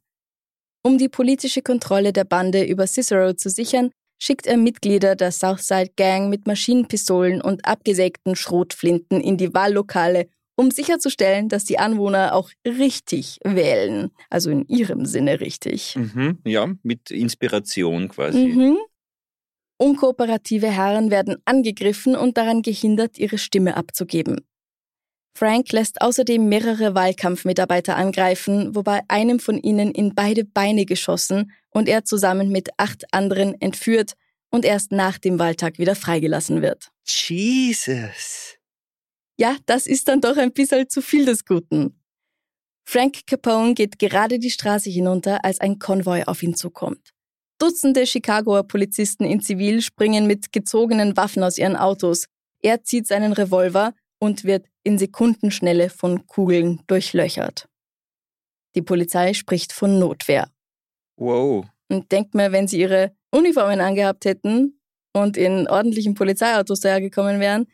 [0.83, 5.91] Um die politische Kontrolle der Bande über Cicero zu sichern, schickt er Mitglieder der Southside
[5.95, 12.49] Gang mit Maschinenpistolen und abgesägten Schrotflinten in die Wahllokale, um sicherzustellen, dass die Anwohner auch
[12.65, 14.11] richtig wählen.
[14.29, 15.95] Also in ihrem Sinne richtig.
[15.95, 16.39] Mhm.
[16.43, 18.45] Ja, mit Inspiration quasi.
[18.45, 18.77] Mhm.
[19.77, 24.41] Unkooperative Herren werden angegriffen und daran gehindert, ihre Stimme abzugeben.
[25.33, 31.87] Frank lässt außerdem mehrere Wahlkampfmitarbeiter angreifen, wobei einem von ihnen in beide Beine geschossen und
[31.87, 34.15] er zusammen mit acht anderen entführt
[34.49, 36.89] und erst nach dem Wahltag wieder freigelassen wird.
[37.07, 38.58] Jesus.
[39.39, 41.97] Ja, das ist dann doch ein bisschen zu viel des Guten.
[42.85, 47.11] Frank Capone geht gerade die Straße hinunter, als ein Konvoi auf ihn zukommt.
[47.57, 52.25] Dutzende Chicagoer Polizisten in Zivil springen mit gezogenen Waffen aus ihren Autos.
[52.61, 57.69] Er zieht seinen Revolver und wird in Sekundenschnelle von Kugeln durchlöchert.
[58.75, 60.51] Die Polizei spricht von Notwehr.
[61.15, 61.65] Wow.
[61.87, 64.81] Und denkt mir, wenn sie ihre Uniformen angehabt hätten
[65.13, 67.67] und in ordentlichen Polizeiautos dahergekommen wären,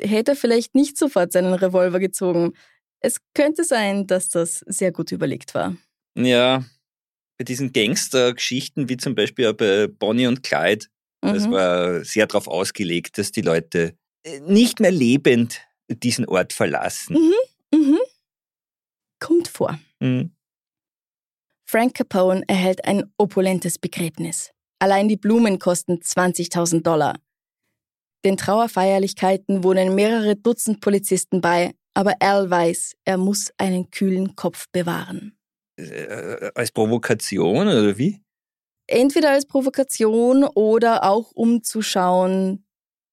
[0.00, 2.52] hätte er vielleicht nicht sofort seinen Revolver gezogen.
[3.00, 5.76] Es könnte sein, dass das sehr gut überlegt war.
[6.16, 6.64] Ja,
[7.38, 10.86] bei diesen Gangster-Geschichten, wie zum Beispiel bei Bonnie und Clyde,
[11.20, 11.52] das Mhm.
[11.52, 17.16] war sehr darauf ausgelegt, dass die Leute äh, nicht mehr lebend diesen Ort verlassen.
[17.72, 17.98] Mhm.
[19.20, 19.78] Kommt vor.
[20.00, 20.32] Mhm.
[21.64, 24.50] Frank Capone erhält ein opulentes Begräbnis.
[24.78, 27.18] Allein die Blumen kosten 20.000 Dollar.
[28.24, 34.66] Den Trauerfeierlichkeiten wohnen mehrere Dutzend Polizisten bei, aber Al weiß, er muss einen kühlen Kopf
[34.72, 35.38] bewahren.
[35.76, 38.20] Äh, als Provokation oder wie?
[38.86, 42.64] Entweder als Provokation oder auch um zu schauen,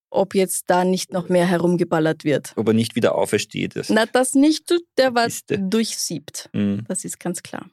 [0.10, 2.54] ob jetzt da nicht noch mehr herumgeballert wird.
[2.56, 3.74] Ob er nicht wieder aufersteht.
[3.90, 5.60] Na, das nicht, der war Piste.
[5.60, 6.50] durchsiebt.
[6.54, 6.86] Mhm.
[6.88, 7.70] Das ist ganz klar.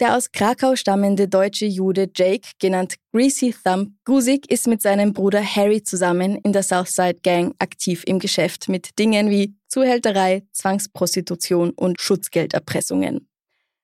[0.00, 5.42] Der aus Krakau stammende deutsche Jude Jake, genannt Greasy Thumb Gusik, ist mit seinem Bruder
[5.42, 12.00] Harry zusammen in der Southside Gang aktiv im Geschäft mit Dingen wie Zuhälterei, Zwangsprostitution und
[12.00, 13.28] Schutzgelderpressungen.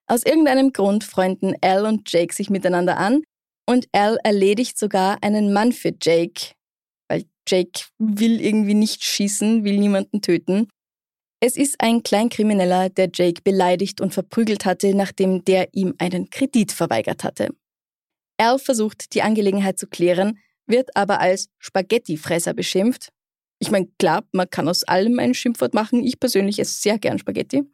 [0.07, 3.23] Aus irgendeinem Grund freunden Al und Jake sich miteinander an
[3.67, 6.53] und Al erledigt sogar einen Mann für Jake,
[7.09, 10.69] weil Jake will irgendwie nicht schießen, will niemanden töten.
[11.47, 16.73] Es ist ein Kleinkrimineller, der Jake beleidigt und verprügelt hatte, nachdem der ihm einen Kredit
[16.73, 17.51] verweigert hatte.
[18.39, 23.11] Al versucht, die Angelegenheit zu klären, wird aber als Spaghettifresser beschimpft.
[23.59, 26.03] Ich meine, klar, man kann aus allem ein Schimpfwort machen.
[26.03, 27.65] Ich persönlich esse sehr gern Spaghetti.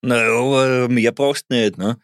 [0.00, 1.78] Naja, aber mehr brauchst du nicht.
[1.78, 1.98] Ne?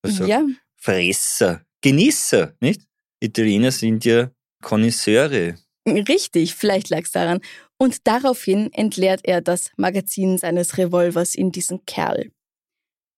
[0.00, 0.42] Also Ja,
[0.76, 2.80] Fresser, Genießer, nicht?
[3.20, 4.30] Italiener sind ja
[4.62, 5.56] Konnoisseure.
[5.86, 7.42] richtig, vielleicht lag es daran.
[7.78, 12.30] Und daraufhin entleert er das Magazin seines Revolvers in diesen Kerl.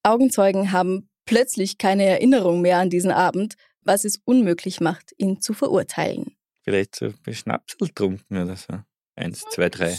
[0.03, 5.53] Augenzeugen haben plötzlich keine Erinnerung mehr an diesen Abend, was es unmöglich macht, ihn zu
[5.53, 6.37] verurteilen.
[6.63, 8.81] Vielleicht so Schnapsel getrunken oder so.
[9.15, 9.97] Eins, zwei, drei.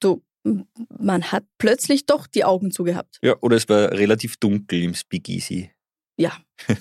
[0.00, 0.22] Du,
[0.98, 3.18] man hat plötzlich doch die Augen zugehabt.
[3.22, 5.70] Ja, oder es war relativ dunkel im Speakeasy.
[6.16, 6.36] Ja.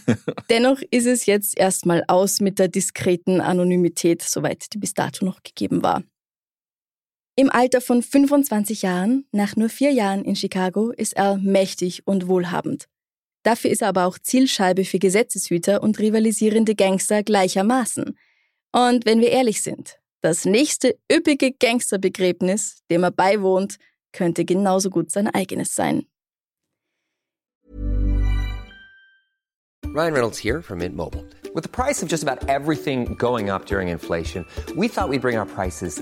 [0.50, 5.44] Dennoch ist es jetzt erstmal aus mit der diskreten Anonymität, soweit die bis dato noch
[5.44, 6.04] gegeben war.
[7.40, 12.28] Im Alter von 25 Jahren, nach nur vier Jahren in Chicago, ist er mächtig und
[12.28, 12.88] wohlhabend.
[13.44, 18.18] Dafür ist er aber auch Zielscheibe für Gesetzeshüter und rivalisierende Gangster gleichermaßen.
[18.72, 23.78] Und wenn wir ehrlich sind, das nächste üppige Gangsterbegräbnis, dem er beiwohnt,
[24.14, 26.08] könnte genauso gut sein eigenes sein.
[29.86, 31.24] Ryan Reynolds here from Mint Mobile.
[31.54, 34.44] With the price of just about everything going up during inflation,
[34.76, 36.02] we thought we'd bring our prices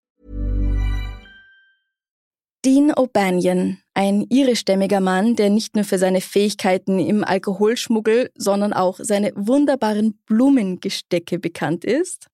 [2.63, 8.99] Dean O'Banion, ein irischstämmiger Mann, der nicht nur für seine Fähigkeiten im Alkoholschmuggel, sondern auch
[9.01, 12.27] seine wunderbaren Blumengestecke bekannt ist.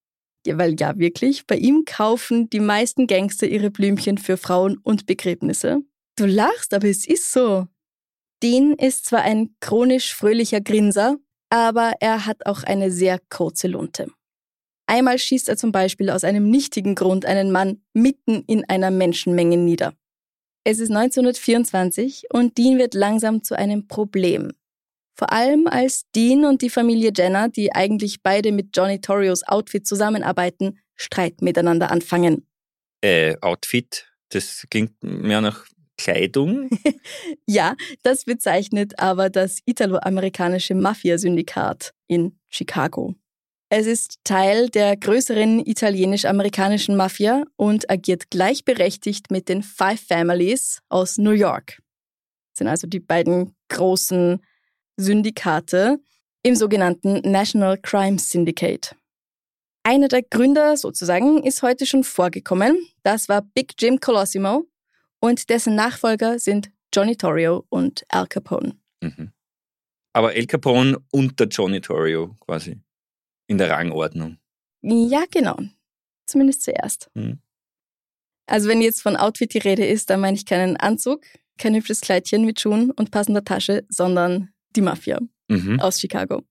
[0.46, 5.06] Ja, weil ja wirklich, bei ihm kaufen die meisten Gangster ihre Blümchen für Frauen und
[5.06, 5.78] Begräbnisse.
[6.16, 7.66] Du lachst, aber es ist so.
[8.42, 11.16] Dean ist zwar ein chronisch fröhlicher Grinser,
[11.48, 14.08] aber er hat auch eine sehr kurze Lunte.
[14.86, 19.56] Einmal schießt er zum Beispiel aus einem nichtigen Grund einen Mann mitten in einer Menschenmenge
[19.56, 19.94] nieder.
[20.70, 24.52] Es ist 1924 und Dean wird langsam zu einem Problem.
[25.14, 29.86] Vor allem als Dean und die Familie Jenner, die eigentlich beide mit Johnny Torrios Outfit
[29.86, 32.46] zusammenarbeiten, Streit miteinander anfangen.
[33.00, 35.64] Äh, Outfit, das klingt mehr nach
[35.96, 36.68] Kleidung.
[37.46, 43.14] Ja, das bezeichnet aber das italoamerikanische Mafia-Syndikat in Chicago.
[43.70, 51.18] Es ist Teil der größeren italienisch-amerikanischen Mafia und agiert gleichberechtigt mit den Five Families aus
[51.18, 51.82] New York.
[52.56, 54.40] sind also die beiden großen
[54.96, 56.00] Syndikate
[56.42, 58.96] im sogenannten National Crime Syndicate.
[59.82, 62.78] Einer der Gründer sozusagen ist heute schon vorgekommen.
[63.02, 64.66] Das war Big Jim Colosimo
[65.20, 68.78] und dessen Nachfolger sind Johnny Torrio und Al Capone.
[69.02, 69.30] Mhm.
[70.14, 72.80] Aber El Capone unter Johnny Torrio quasi
[73.48, 74.38] in der Rangordnung.
[74.82, 75.58] Ja, genau.
[76.26, 77.10] Zumindest zuerst.
[77.14, 77.40] Mhm.
[78.46, 81.24] Also wenn jetzt von Outfit die Rede ist, dann meine ich keinen Anzug,
[81.58, 85.18] kein hübsches Kleidchen mit Schuhen und passender Tasche, sondern die Mafia
[85.48, 85.80] Mhm.
[85.80, 86.42] aus Chicago.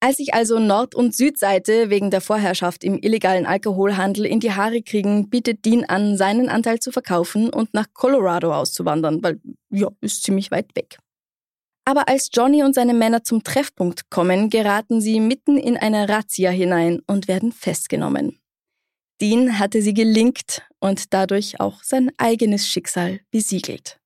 [0.00, 4.82] Als sich also Nord- und Südseite wegen der Vorherrschaft im illegalen Alkoholhandel in die Haare
[4.82, 9.40] kriegen, bietet Dean an, seinen Anteil zu verkaufen und nach Colorado auszuwandern, weil
[9.70, 10.98] ja, ist ziemlich weit weg.
[11.88, 16.50] Aber als Johnny und seine Männer zum Treffpunkt kommen, geraten sie mitten in eine Razzia
[16.50, 18.40] hinein und werden festgenommen.
[19.20, 23.98] Dean hatte sie gelingt und dadurch auch sein eigenes Schicksal besiegelt.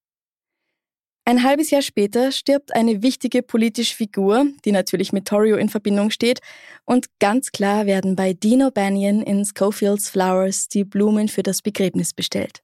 [1.25, 6.11] Ein halbes Jahr später stirbt eine wichtige politische Figur, die natürlich mit Torrio in Verbindung
[6.11, 6.41] steht,
[6.85, 12.13] und ganz klar werden bei Dean O'Banion in Schofields Flowers die Blumen für das Begräbnis
[12.13, 12.63] bestellt.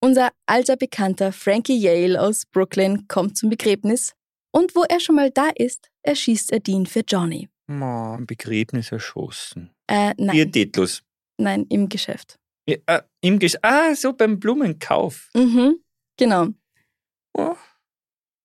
[0.00, 4.12] Unser alter Bekannter Frankie Yale aus Brooklyn kommt zum Begräbnis
[4.52, 7.48] und wo er schon mal da ist, erschießt er Dean für Johnny.
[7.66, 9.70] Ma, Im Begräbnis erschossen.
[9.86, 11.02] Äh, nein, Pietätlos.
[11.38, 12.38] nein, im Geschäft.
[12.66, 15.30] Ja, äh, im Gesch ah, so beim Blumenkauf.
[15.34, 15.80] Mhm,
[16.16, 16.48] genau.
[17.34, 17.56] Oh.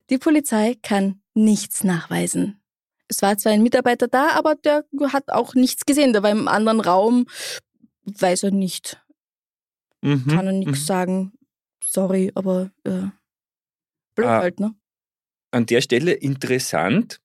[0.09, 2.61] Die Polizei kann nichts nachweisen.
[3.07, 6.13] Es war zwar ein Mitarbeiter da, aber der hat auch nichts gesehen.
[6.13, 7.25] Der war im anderen Raum.
[8.03, 9.03] Weiß er nicht.
[10.01, 10.27] Mhm.
[10.27, 10.85] Kann er nichts mhm.
[10.85, 11.33] sagen.
[11.83, 13.09] Sorry, aber äh,
[14.15, 14.39] blöd Ah.
[14.39, 14.75] halt, ne?
[15.55, 17.21] An der Stelle interessant,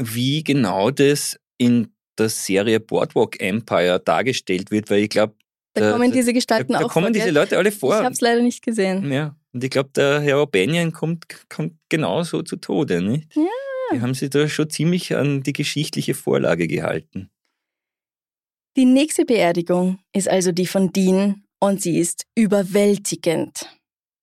[0.00, 5.34] wie genau das in der Serie Boardwalk Empire dargestellt wird, weil ich glaube,
[5.74, 7.30] Da Da- kommen da- diese da, Gestalten da auch kommen vor, diese?
[7.30, 7.94] Leute alle Ich vor.
[8.02, 9.12] hab's leider nicht gesehen.
[9.12, 13.34] Ja, und ich glaube, der Herr O'Banion kommt, kommt genauso zu Tode, nicht?
[13.36, 13.42] Ja.
[13.92, 17.30] Die haben sich da schon ziemlich an die geschichtliche Vorlage gehalten.
[18.76, 23.66] Die nächste Beerdigung ist also die von Dean und sie ist überwältigend.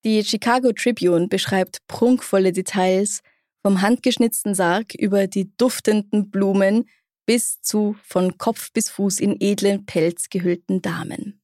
[0.06, 3.24] Die Chicago Tribune beschreibt prunkvolle Details
[3.64, 6.88] vom handgeschnitzten Sarg über die duftenden Blumen
[7.26, 11.42] bis zu von Kopf bis Fuß in edlen Pelz gehüllten Damen.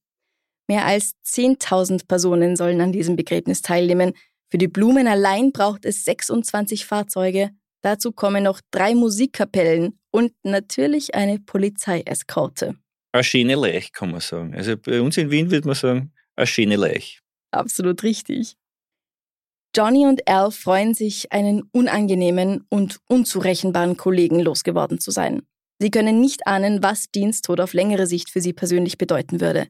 [0.67, 4.13] Mehr als 10.000 Personen sollen an diesem Begräbnis teilnehmen.
[4.51, 7.49] Für die Blumen allein braucht es 26 Fahrzeuge.
[7.81, 12.75] Dazu kommen noch drei Musikkapellen und natürlich eine Polizeieskorte.
[13.11, 14.53] Eine schöne Leich, kann man sagen.
[14.53, 17.21] Also bei uns in Wien würde man sagen, eine schöne Leich.
[17.51, 18.55] Absolut richtig.
[19.75, 25.43] Johnny und Al freuen sich, einen unangenehmen und unzurechenbaren Kollegen losgeworden zu sein.
[25.79, 29.67] Sie können nicht ahnen, was Dienstod auf längere Sicht für sie persönlich bedeuten würde.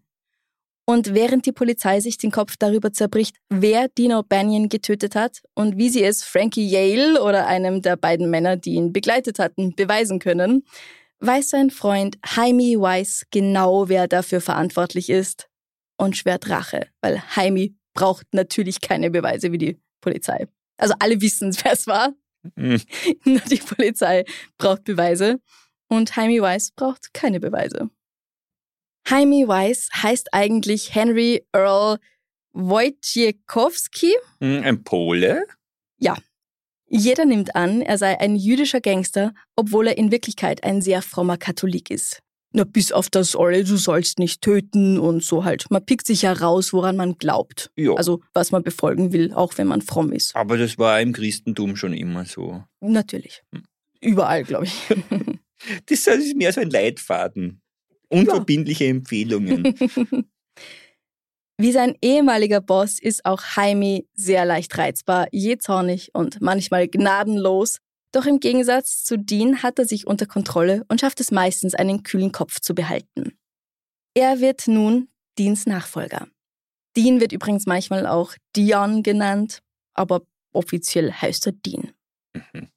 [0.85, 5.77] Und während die Polizei sich den Kopf darüber zerbricht, wer Dino Banyan getötet hat und
[5.77, 10.17] wie sie es Frankie Yale oder einem der beiden Männer, die ihn begleitet hatten, beweisen
[10.17, 10.65] können,
[11.19, 15.50] weiß sein Freund Jaime Weiss genau, wer dafür verantwortlich ist
[16.01, 20.47] und schwört Rache, weil Jaime braucht natürlich keine Beweise wie die Polizei.
[20.77, 22.13] Also alle wissen, wer es war.
[22.55, 22.81] Hm.
[23.23, 24.25] Nur die Polizei
[24.57, 25.39] braucht Beweise
[25.89, 27.89] und Jaime Weiss braucht keine Beweise.
[29.07, 31.97] Jaime Weiss heißt eigentlich Henry Earl
[32.53, 34.13] Wojciechowski.
[34.39, 35.45] Hm, Ein Pole?
[36.93, 41.37] Jeder nimmt an, er sei ein jüdischer Gangster, obwohl er in Wirklichkeit ein sehr frommer
[41.37, 42.21] Katholik ist.
[42.53, 45.65] Na, bis auf das alle, du sollst nicht töten und so halt.
[45.69, 47.71] Man pickt sich ja raus, woran man glaubt.
[47.77, 47.93] Ja.
[47.93, 50.35] Also, was man befolgen will, auch wenn man fromm ist.
[50.35, 52.63] Aber das war im Christentum schon immer so.
[52.81, 53.41] Natürlich.
[54.01, 54.73] Überall, glaube ich.
[55.85, 57.61] Das ist mehr so ein Leitfaden.
[58.09, 59.63] Unverbindliche Empfehlungen.
[61.57, 67.77] Wie sein ehemaliger Boss ist auch Jaime sehr leicht reizbar, jähzornig und manchmal gnadenlos.
[68.11, 72.03] Doch im Gegensatz zu Dean hat er sich unter Kontrolle und schafft es meistens, einen
[72.03, 73.37] kühlen Kopf zu behalten.
[74.13, 75.07] Er wird nun
[75.37, 76.27] Deans Nachfolger.
[76.97, 79.61] Dean wird übrigens manchmal auch Dion genannt,
[79.93, 81.91] aber offiziell heißt er Dean.
[82.33, 82.67] Mhm.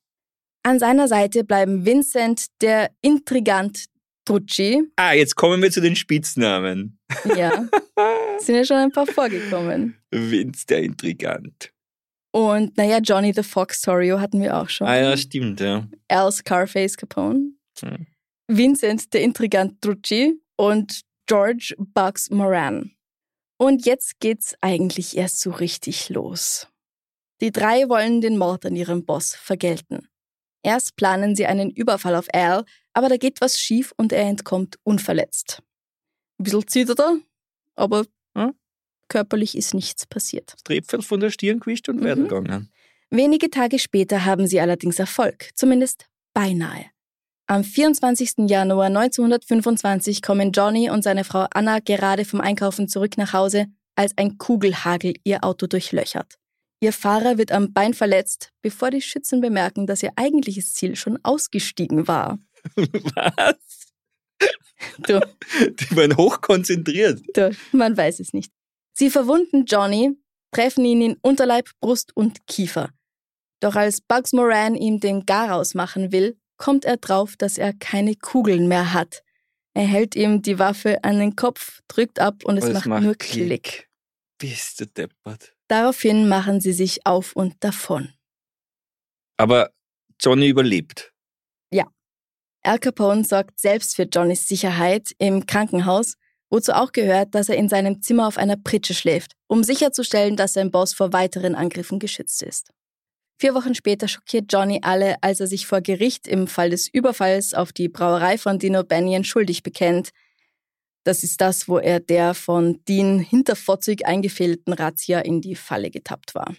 [0.63, 3.87] An seiner Seite bleiben Vincent, der Intrigant
[4.25, 6.99] Trucci, ah, jetzt kommen wir zu den Spitznamen.
[7.37, 7.69] ja,
[8.39, 9.99] sind ja schon ein paar vorgekommen.
[10.11, 11.74] Vince der Intrigant.
[12.35, 14.89] Und naja, Johnny the Fox Torrio hatten wir auch schon.
[14.89, 15.87] Ah ja, stimmt, ja.
[16.09, 17.53] Al Scarface Capone.
[17.79, 18.09] Hm.
[18.49, 22.91] Vincent der Intrigant Trucci und George Bugs Moran.
[23.57, 26.67] Und jetzt geht's eigentlich erst so richtig los.
[27.41, 30.09] Die drei wollen den Mord an ihrem Boss vergelten.
[30.65, 32.65] Erst planen sie einen Überfall auf Al,
[32.95, 35.63] aber da geht was schief und er entkommt unverletzt.
[36.41, 37.17] Ein bisschen zittert er,
[37.77, 38.07] aber
[38.37, 38.55] hm,
[39.09, 40.55] körperlich ist nichts passiert.
[40.65, 42.05] Das von der Stirn gewischt und Mhm.
[42.05, 42.71] weitergegangen.
[43.11, 46.87] Wenige Tage später haben sie allerdings Erfolg, zumindest beinahe.
[47.47, 48.49] Am 24.
[48.49, 54.13] Januar 1925 kommen Johnny und seine Frau Anna gerade vom Einkaufen zurück nach Hause, als
[54.17, 56.35] ein Kugelhagel ihr Auto durchlöchert.
[56.81, 61.19] Ihr Fahrer wird am Bein verletzt, bevor die Schützen bemerken, dass ihr eigentliches Ziel schon
[61.23, 62.39] ausgestiegen war.
[62.77, 63.57] Was?
[65.07, 65.21] Du,
[65.59, 67.21] Die waren hochkonzentriert.
[67.35, 68.53] du, man weiß es nicht.
[68.97, 70.17] Sie verwunden Johnny,
[70.53, 72.91] treffen ihn in Unterleib, Brust und Kiefer.
[73.61, 78.15] Doch als Bugs Moran ihm den Garaus machen will, kommt er drauf, dass er keine
[78.15, 79.23] Kugeln mehr hat.
[79.75, 83.15] Er hält ihm die Waffe an den Kopf, drückt ab und es, Und macht, nur
[83.17, 83.91] Klick.
[84.39, 85.57] Bist du deppert.
[85.69, 88.13] Daraufhin machen sie sich auf und davon.
[89.37, 89.73] Aber
[90.21, 91.15] Johnny überlebt.
[92.67, 96.15] Al Capone sorgt selbst für Johnnys Sicherheit im Krankenhaus,
[96.51, 100.53] wozu auch gehört, dass er in seinem Zimmer auf einer Pritsche schläft, um sicherzustellen, dass
[100.53, 102.71] sein Boss vor weiteren Angriffen geschützt ist.
[103.39, 107.53] Vier Wochen später schockiert Johnny alle, als er sich vor Gericht im Fall des Überfalls
[107.53, 110.11] auf die Brauerei von Dino Banyan schuldig bekennt.
[111.05, 116.35] Das ist das, wo er der von Dean hinterfotzig eingefehlten Razzia in die Falle getappt
[116.35, 116.55] war.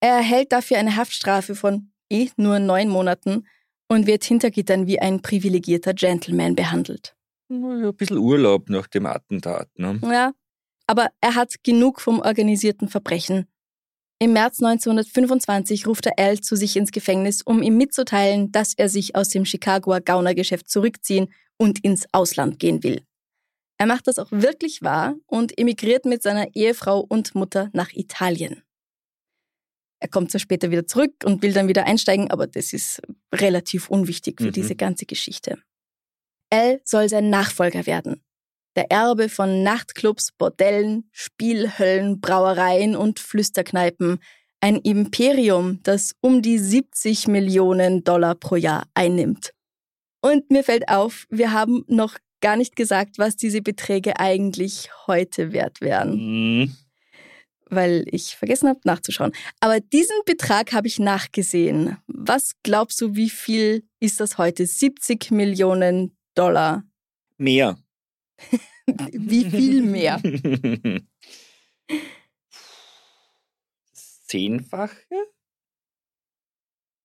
[0.00, 3.46] Er erhält dafür eine Haftstrafe von eh nur neun Monaten
[3.88, 7.17] und wird hinter Gittern wie ein privilegierter Gentleman behandelt.
[7.50, 7.56] Ja,
[7.88, 9.68] Ein bisschen Urlaub nach dem Attentat.
[9.78, 9.98] Ne?
[10.02, 10.32] Ja,
[10.86, 13.46] aber er hat genug vom organisierten Verbrechen.
[14.20, 18.88] Im März 1925 ruft er Al zu sich ins Gefängnis, um ihm mitzuteilen, dass er
[18.88, 23.02] sich aus dem Chicagoer Gaunergeschäft zurückziehen und ins Ausland gehen will.
[23.78, 28.62] Er macht das auch wirklich wahr und emigriert mit seiner Ehefrau und Mutter nach Italien.
[30.00, 33.00] Er kommt zwar später wieder zurück und will dann wieder einsteigen, aber das ist
[33.32, 34.52] relativ unwichtig für Mhm.
[34.52, 35.62] diese ganze Geschichte.
[36.50, 38.22] Al soll sein Nachfolger werden.
[38.76, 44.18] Der Erbe von Nachtclubs, Bordellen, Spielhöllen, Brauereien und Flüsterkneipen.
[44.60, 49.52] Ein Imperium, das um die 70 Millionen Dollar pro Jahr einnimmt.
[50.20, 55.52] Und mir fällt auf, wir haben noch gar nicht gesagt, was diese Beträge eigentlich heute
[55.52, 56.76] wert wären Hm,
[57.70, 59.32] weil ich vergessen habe nachzuschauen.
[59.60, 61.98] Aber diesen Betrag habe ich nachgesehen.
[62.06, 64.66] Was glaubst du, wie viel ist das heute?
[64.66, 66.84] 70 Millionen Dollar.
[67.36, 67.78] Mehr.
[69.12, 70.22] Wie viel mehr?
[73.92, 74.96] Zehnfache?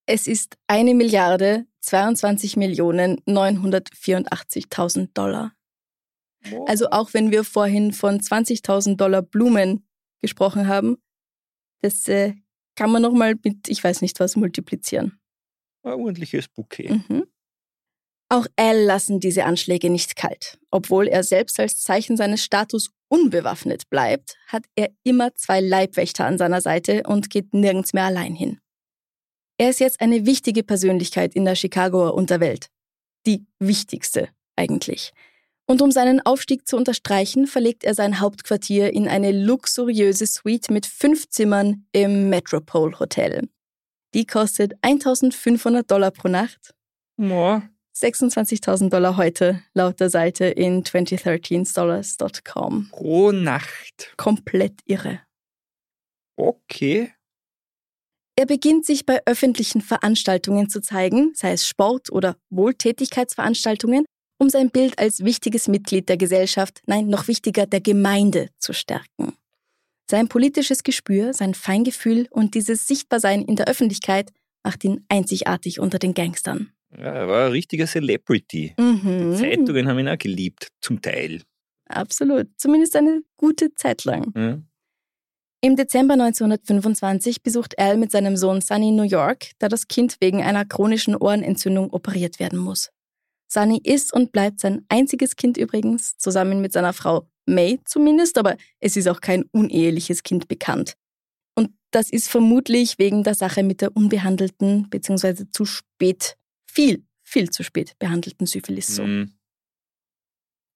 [0.06, 5.54] Es ist eine Milliarde 22 Millionen 984.000 Dollar.
[6.68, 9.88] Also auch wenn wir vorhin von 20.000 Dollar Blumen
[10.22, 10.98] gesprochen haben,
[11.82, 12.34] das äh,
[12.76, 15.20] kann man nochmal mit, ich weiß nicht was, multiplizieren.
[15.84, 16.90] Ein ordentliches Bouquet.
[16.90, 17.28] Mhm.
[18.30, 20.57] Auch Al lassen diese Anschläge nicht kalt.
[20.71, 26.38] Obwohl er selbst als Zeichen seines Status unbewaffnet bleibt, hat er immer zwei Leibwächter an
[26.38, 28.59] seiner Seite und geht nirgends mehr allein hin.
[29.59, 32.67] Er ist jetzt eine wichtige Persönlichkeit in der Chicagoer Unterwelt.
[33.26, 35.13] Die wichtigste eigentlich.
[35.65, 40.86] Und um seinen Aufstieg zu unterstreichen, verlegt er sein Hauptquartier in eine luxuriöse Suite mit
[40.86, 43.47] fünf Zimmern im Metropole Hotel.
[44.13, 46.74] Die kostet 1500 Dollar pro Nacht
[47.17, 47.63] Ja,
[47.96, 52.89] 26.000 Dollar heute, laut der Seite in 2013dollars.com.
[52.91, 54.14] pro Nacht.
[54.18, 55.22] Komplett irre.
[56.36, 57.14] Okay.
[58.36, 64.06] Er beginnt sich bei öffentlichen Veranstaltungen zu zeigen, sei es Sport- oder Wohltätigkeitsveranstaltungen,
[64.39, 69.38] um sein Bild als wichtiges Mitglied der Gesellschaft, nein, noch wichtiger, der Gemeinde zu stärken.
[70.10, 74.32] Sein politisches Gespür, sein Feingefühl und dieses Sichtbarsein in der Öffentlichkeit
[74.64, 76.74] macht ihn einzigartig unter den Gangstern.
[76.98, 78.74] Ja, er war ein richtiger Celebrity.
[78.78, 79.36] Mhm.
[79.36, 81.41] Zeitungen haben ihn auch geliebt, zum Teil.
[81.88, 82.48] Absolut.
[82.58, 84.32] Zumindest eine gute Zeit lang.
[84.36, 84.62] Ja.
[85.62, 90.44] Im Dezember 1925 besucht Al mit seinem Sohn Sunny New York, da das Kind wegen
[90.44, 92.89] einer chronischen Ohrenentzündung operiert werden muss.
[93.48, 98.58] Sunny ist und bleibt sein einziges Kind übrigens, zusammen mit seiner Frau May zumindest, aber
[98.80, 100.96] es ist auch kein uneheliches Kind bekannt.
[101.56, 105.46] Und das ist vermutlich wegen der Sache mit der unbehandelten bzw.
[105.52, 106.36] zu spät,
[106.74, 109.03] viel, viel zu spät behandelten Syphilis so.
[109.03, 109.34] Hm.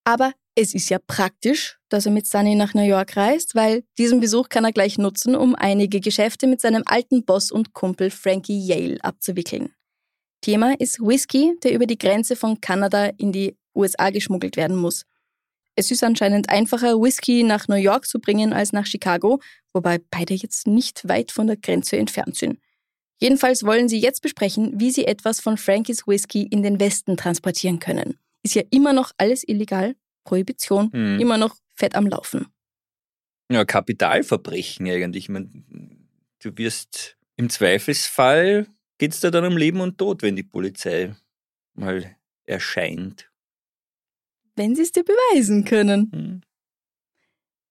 [0.05, 4.19] Aber es ist ja praktisch, dass er mit Sunny nach New York reist, weil diesen
[4.19, 8.57] Besuch kann er gleich nutzen, um einige Geschäfte mit seinem alten Boss und Kumpel Frankie
[8.57, 9.73] Yale abzuwickeln.
[10.41, 15.03] Thema ist Whisky, der über die Grenze von Kanada in die USA geschmuggelt werden muss.
[15.75, 19.39] Es ist anscheinend einfacher, Whisky nach New York zu bringen als nach Chicago,
[19.73, 22.59] wobei beide jetzt nicht weit von der Grenze entfernt sind.
[23.19, 27.79] Jedenfalls wollen sie jetzt besprechen, wie sie etwas von Frankies Whisky in den Westen transportieren
[27.79, 28.19] können.
[28.43, 31.19] Ist ja immer noch alles illegal, Prohibition, Hm.
[31.19, 32.47] immer noch fett am Laufen.
[33.51, 35.25] Ja, Kapitalverbrechen eigentlich.
[35.25, 36.07] Ich mein,
[36.39, 41.15] du wirst im Zweifelsfall geht es da dann um Leben und Tod, wenn die Polizei
[41.75, 42.15] mal
[42.45, 43.31] erscheint.
[44.55, 46.11] Wenn sie es dir beweisen können.
[46.11, 46.41] Hm.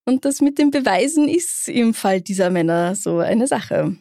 [0.04, 3.96] Und das mit den Beweisen ist im Fall dieser Männer so eine Sache.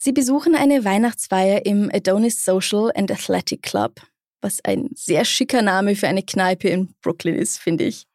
[0.00, 4.00] Sie besuchen eine Weihnachtsfeier im Adonis Social and Athletic Club,
[4.40, 8.06] was ein sehr schicker Name für eine Kneipe in Brooklyn ist, finde ich.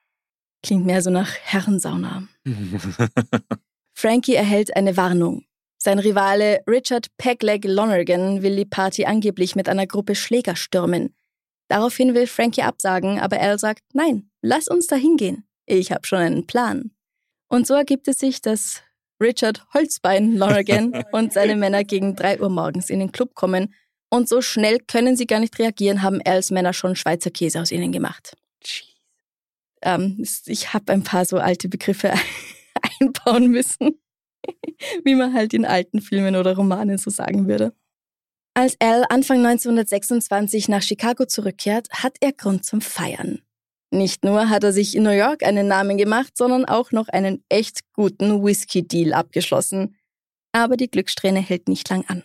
[0.63, 2.27] Klingt mehr so nach Herrensauna.
[3.93, 5.43] Frankie erhält eine Warnung.
[5.77, 11.13] Sein Rivale Richard Pegleg Lonergan will die Party angeblich mit einer Gruppe Schläger stürmen.
[11.67, 15.43] Daraufhin will Frankie absagen, aber Al sagt, nein, lass uns da hingehen.
[15.65, 16.91] Ich habe schon einen Plan.
[17.49, 18.82] Und so ergibt es sich, dass
[19.21, 23.73] Richard Holzbein Lonergan und seine Männer gegen 3 Uhr morgens in den Club kommen
[24.09, 27.71] und so schnell können sie gar nicht reagieren, haben Als Männer schon Schweizer Käse aus
[27.71, 28.35] ihnen gemacht.
[29.81, 32.13] Ähm, ich habe ein paar so alte Begriffe
[32.99, 33.97] einbauen müssen.
[35.03, 37.73] wie man halt in alten Filmen oder Romanen so sagen würde.
[38.53, 43.41] Als Al Anfang 1926 nach Chicago zurückkehrt, hat er Grund zum Feiern.
[43.93, 47.43] Nicht nur hat er sich in New York einen Namen gemacht, sondern auch noch einen
[47.49, 49.95] echt guten Whisky-Deal abgeschlossen.
[50.51, 52.23] Aber die Glückssträhne hält nicht lang an.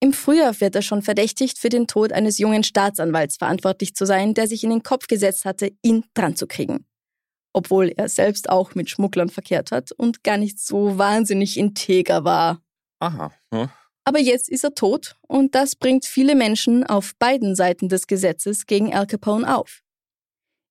[0.00, 4.34] Im Frühjahr wird er schon verdächtigt, für den Tod eines jungen Staatsanwalts verantwortlich zu sein,
[4.34, 6.84] der sich in den Kopf gesetzt hatte, ihn dran zu kriegen
[7.54, 12.60] obwohl er selbst auch mit Schmugglern verkehrt hat und gar nicht so wahnsinnig integer war.
[12.98, 13.32] Aha.
[13.52, 13.70] Hm.
[14.04, 18.66] Aber jetzt ist er tot und das bringt viele Menschen auf beiden Seiten des Gesetzes
[18.66, 19.82] gegen Al Capone auf.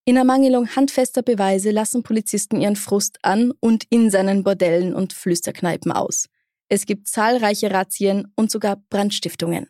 [0.05, 5.93] In Ermangelung handfester Beweise lassen Polizisten ihren Frust an und in seinen Bordellen und Flüsterkneipen
[5.93, 6.27] aus.
[6.67, 9.69] Es gibt zahlreiche Razzien und sogar Brandstiftungen.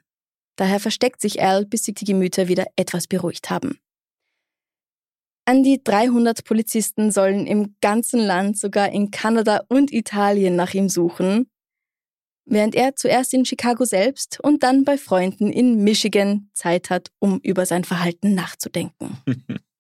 [0.55, 3.77] Daher versteckt sich Al, bis sich die Gemüter wieder etwas beruhigt haben.
[5.45, 10.89] An die 300 Polizisten sollen im ganzen Land, sogar in Kanada und Italien nach ihm
[10.89, 11.47] suchen,
[12.45, 17.39] während er zuerst in Chicago selbst und dann bei Freunden in Michigan Zeit hat, um
[17.39, 19.17] über sein Verhalten nachzudenken.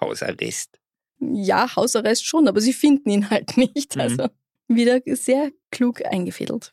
[0.00, 0.78] Hausarrest.
[1.18, 3.96] Ja, Hausarrest schon, aber sie finden ihn halt nicht.
[3.96, 4.00] Mhm.
[4.00, 4.28] Also
[4.68, 6.72] wieder sehr klug eingefädelt.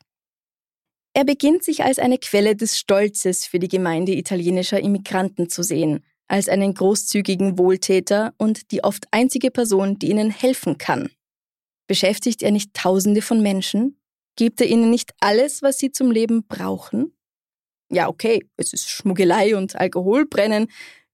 [1.13, 6.03] Er beginnt sich als eine Quelle des Stolzes für die Gemeinde italienischer Immigranten zu sehen
[6.29, 11.09] als einen großzügigen Wohltäter und die oft einzige Person, die ihnen helfen kann.
[11.87, 13.99] Beschäftigt er nicht Tausende von Menschen?
[14.35, 17.17] Gibt er ihnen nicht alles, was sie zum Leben brauchen?
[17.91, 20.67] Ja, okay, es ist Schmuggelei und Alkoholbrennen,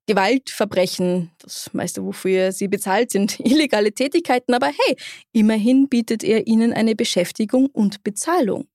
[0.08, 4.96] Gewaltverbrechen, das meiste, wofür sie bezahlt sind, illegale Tätigkeiten, aber hey,
[5.32, 8.68] immerhin bietet er ihnen eine Beschäftigung und Bezahlung.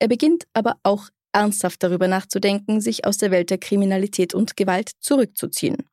[0.00, 4.90] Er beginnt aber auch ernsthaft darüber nachzudenken, sich aus der Welt der Kriminalität und Gewalt
[5.00, 5.88] zurückzuziehen.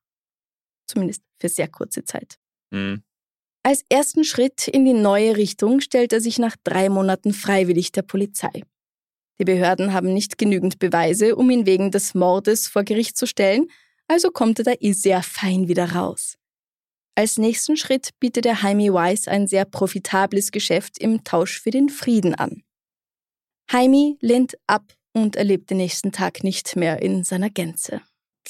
[0.86, 2.36] Zumindest für sehr kurze Zeit.
[2.70, 3.02] Mhm.
[3.62, 8.02] Als ersten Schritt in die neue Richtung stellt er sich nach drei Monaten freiwillig der
[8.02, 8.64] Polizei.
[9.38, 13.68] Die Behörden haben nicht genügend Beweise, um ihn wegen des Mordes vor Gericht zu stellen,
[14.10, 16.36] also kommt er da eh sehr fein wieder raus.
[17.14, 21.88] Als nächsten Schritt bietet der Jaime Weiss ein sehr profitables Geschäft im Tausch für den
[21.88, 22.62] Frieden an.
[23.70, 28.00] Jaime lehnt ab und erlebt den nächsten Tag nicht mehr in seiner Gänze.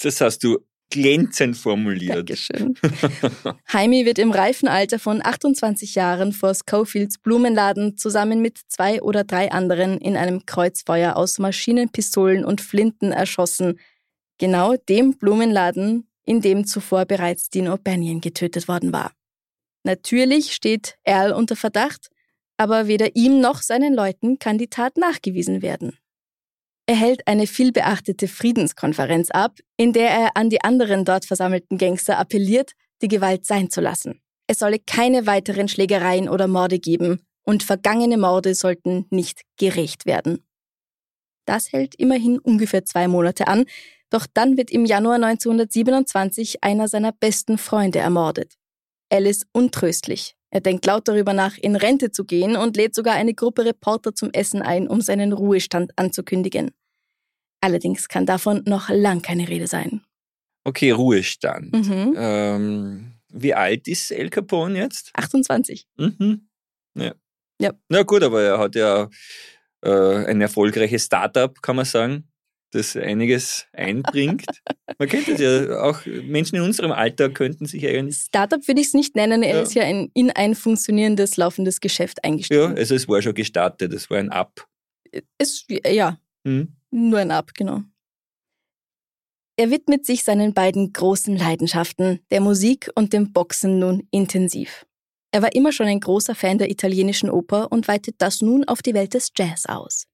[0.03, 2.17] Das hast du glänzend formuliert.
[2.17, 2.79] Dankeschön.
[3.71, 9.25] Jaime wird im reifen Alter von 28 Jahren vor Schofields Blumenladen zusammen mit zwei oder
[9.25, 13.79] drei anderen in einem Kreuzfeuer aus Maschinenpistolen und Flinten erschossen.
[14.41, 19.13] Genau dem Blumenladen, in dem zuvor bereits Dean O'Banion getötet worden war.
[19.85, 22.09] Natürlich steht Earl unter Verdacht,
[22.57, 25.99] aber weder ihm noch seinen Leuten kann die Tat nachgewiesen werden.
[26.87, 32.19] Er hält eine vielbeachtete Friedenskonferenz ab, in der er an die anderen dort versammelten Gangster
[32.19, 32.73] appelliert,
[33.03, 34.23] die Gewalt sein zu lassen.
[34.47, 40.47] Es solle keine weiteren Schlägereien oder Morde geben und vergangene Morde sollten nicht gerecht werden.
[41.45, 43.67] Das hält immerhin ungefähr zwei Monate an,
[44.11, 48.57] doch dann wird im Januar 1927 einer seiner besten Freunde ermordet.
[49.11, 50.37] Alice untröstlich.
[50.51, 54.15] Er denkt laut darüber nach, in Rente zu gehen und lädt sogar eine Gruppe Reporter
[54.15, 56.73] zum Essen ein, um seinen Ruhestand anzukündigen.
[57.61, 60.03] Allerdings kann davon noch lang keine Rede sein.
[60.65, 61.73] Okay, Ruhestand.
[61.73, 62.15] Mhm.
[62.17, 65.11] Ähm, wie alt ist El Capone jetzt?
[65.15, 65.87] 28.
[65.97, 66.49] Mhm.
[66.95, 67.15] Ja.
[67.61, 67.73] Ja.
[67.89, 69.09] Na gut, aber er hat ja
[69.83, 72.30] äh, ein erfolgreiches Startup, kann man sagen,
[72.71, 74.47] das einiges einbringt.
[74.99, 78.17] man könnte es ja auch, Menschen in unserem Alter könnten sich eigentlich.
[78.17, 79.63] Startup würde ich es nicht nennen, er Ja.
[79.63, 82.77] ist ja ein, in ein funktionierendes, laufendes Geschäft Ja, eingestiegen.
[82.77, 84.67] also es war schon gestartet, es war ein Up.
[85.39, 86.75] Ist, ja, Hm?
[86.93, 87.83] Nur ein Ab, genau.
[89.59, 94.87] Er widmet sich seinen beiden großen Leidenschaften, der Musik und dem Boxen nun intensiv.
[95.33, 98.83] Er war immer schon ein großer Fan der italienischen Oper und weitet das nun auf
[98.83, 100.07] die Welt des Jazz aus.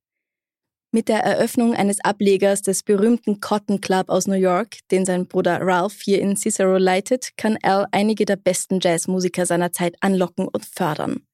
[0.96, 5.60] Mit der Eröffnung eines Ablegers des berühmten Cotton Club aus New York, den sein Bruder
[5.60, 10.64] Ralph hier in Cicero leitet, kann Al einige der besten Jazzmusiker seiner Zeit anlocken und
[10.64, 11.26] fördern.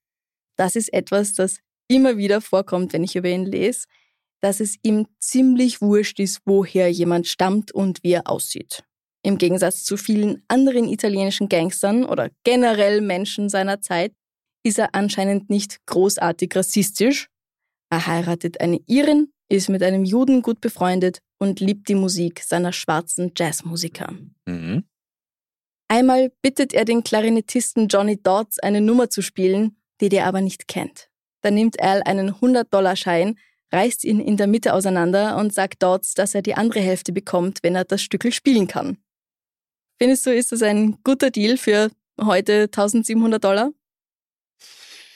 [0.56, 3.86] Das ist etwas, das immer wieder vorkommt, wenn ich über ihn lese,
[4.40, 8.82] dass es ihm ziemlich wurscht ist, woher jemand stammt und wie er aussieht.
[9.22, 14.12] Im Gegensatz zu vielen anderen italienischen Gangstern oder generell Menschen seiner Zeit
[14.64, 17.28] ist er anscheinend nicht großartig rassistisch.
[17.90, 22.72] Er heiratet eine Irin, ist mit einem Juden gut befreundet und liebt die Musik seiner
[22.72, 24.14] schwarzen Jazzmusiker.
[24.46, 24.84] Mhm.
[25.88, 30.68] Einmal bittet er den Klarinettisten Johnny Dodds eine Nummer zu spielen, die der aber nicht
[30.68, 31.10] kennt.
[31.42, 33.38] Dann nimmt Al einen 100-Dollar-Schein,
[33.70, 37.58] reißt ihn in der Mitte auseinander und sagt Dodds, dass er die andere Hälfte bekommt,
[37.62, 38.96] wenn er das Stückel spielen kann.
[39.98, 43.70] Findest du, ist das ein guter Deal für heute 1700 Dollar?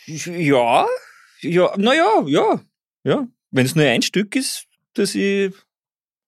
[0.07, 0.87] Ja,
[1.41, 2.61] ja, naja, ja,
[3.03, 3.29] ja.
[3.51, 5.53] Wenn es nur ein Stück ist, dass ich.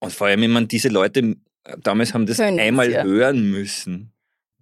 [0.00, 1.36] Und vor allem, wenn man diese Leute
[1.82, 3.04] damals haben das Können einmal ja.
[3.04, 4.12] hören müssen.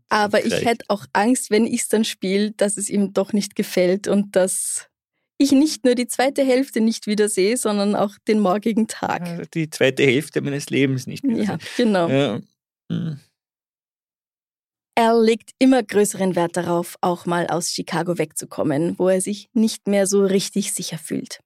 [0.08, 3.56] Aber ich hätte auch Angst, wenn ich es dann spiele, dass es ihm doch nicht
[3.56, 4.88] gefällt und dass
[5.36, 9.50] ich nicht nur die zweite Hälfte nicht wiedersehe, sondern auch den morgigen Tag.
[9.52, 11.44] Die zweite Hälfte meines Lebens nicht wiedersehe.
[11.44, 12.08] Ja, genau.
[12.08, 12.40] Ja.
[12.90, 13.20] Hm.
[14.98, 19.88] Al legt immer größeren Wert darauf, auch mal aus Chicago wegzukommen, wo er sich nicht
[19.88, 21.40] mehr so richtig sicher fühlt.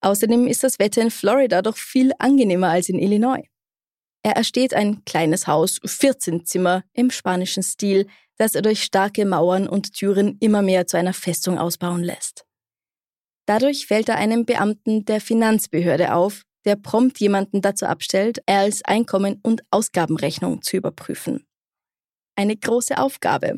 [0.00, 3.42] Außerdem ist das Wetter in Florida doch viel angenehmer als in Illinois.
[4.22, 9.68] Er ersteht ein kleines Haus, 14 Zimmer im spanischen Stil, das er durch starke Mauern
[9.68, 12.44] und Türen immer mehr zu einer Festung ausbauen lässt.
[13.46, 19.40] Dadurch fällt er einem Beamten der Finanzbehörde auf, der prompt jemanden dazu abstellt, Als Einkommen-
[19.42, 21.48] und Ausgabenrechnung zu überprüfen
[22.38, 23.56] eine große Aufgabe.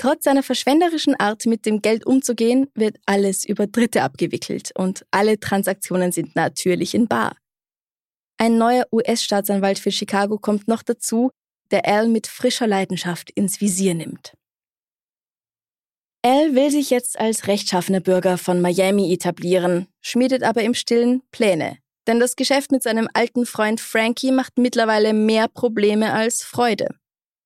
[0.00, 5.38] Trotz seiner verschwenderischen Art, mit dem Geld umzugehen, wird alles über Dritte abgewickelt und alle
[5.38, 7.36] Transaktionen sind natürlich in Bar.
[8.38, 11.30] Ein neuer US-Staatsanwalt für Chicago kommt noch dazu,
[11.70, 14.32] der Al mit frischer Leidenschaft ins Visier nimmt.
[16.24, 21.76] Al will sich jetzt als rechtschaffener Bürger von Miami etablieren, schmiedet aber im Stillen Pläne.
[22.06, 26.88] Denn das Geschäft mit seinem alten Freund Frankie macht mittlerweile mehr Probleme als Freude.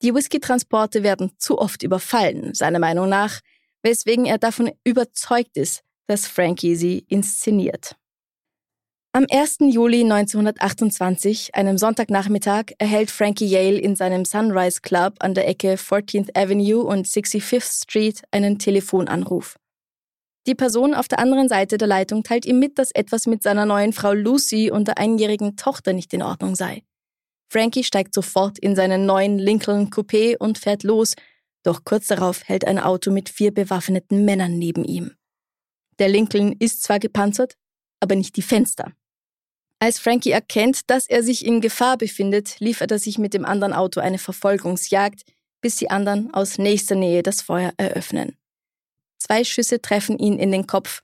[0.05, 3.41] Die Whisky-Transporte werden zu oft überfallen, seiner Meinung nach,
[3.83, 7.97] weswegen er davon überzeugt ist, dass Frankie sie inszeniert.
[9.13, 9.61] Am 1.
[9.61, 16.37] Juli 1928, einem Sonntagnachmittag, erhält Frankie Yale in seinem Sunrise Club an der Ecke 14th
[16.37, 19.57] Avenue und 65th Street einen Telefonanruf.
[20.47, 23.65] Die Person auf der anderen Seite der Leitung teilt ihm mit, dass etwas mit seiner
[23.65, 26.83] neuen Frau Lucy und der einjährigen Tochter nicht in Ordnung sei.
[27.49, 31.15] Frankie steigt sofort in seinen neuen Lincoln Coupé und fährt los,
[31.63, 35.13] doch kurz darauf hält ein Auto mit vier bewaffneten Männern neben ihm.
[35.99, 37.57] Der Lincoln ist zwar gepanzert,
[38.01, 38.93] aber nicht die Fenster.
[39.79, 43.73] Als Frankie erkennt, dass er sich in Gefahr befindet, liefert er sich mit dem anderen
[43.73, 45.23] Auto eine Verfolgungsjagd,
[45.61, 48.37] bis die anderen aus nächster Nähe das Feuer eröffnen.
[49.19, 51.03] Zwei Schüsse treffen ihn in den Kopf,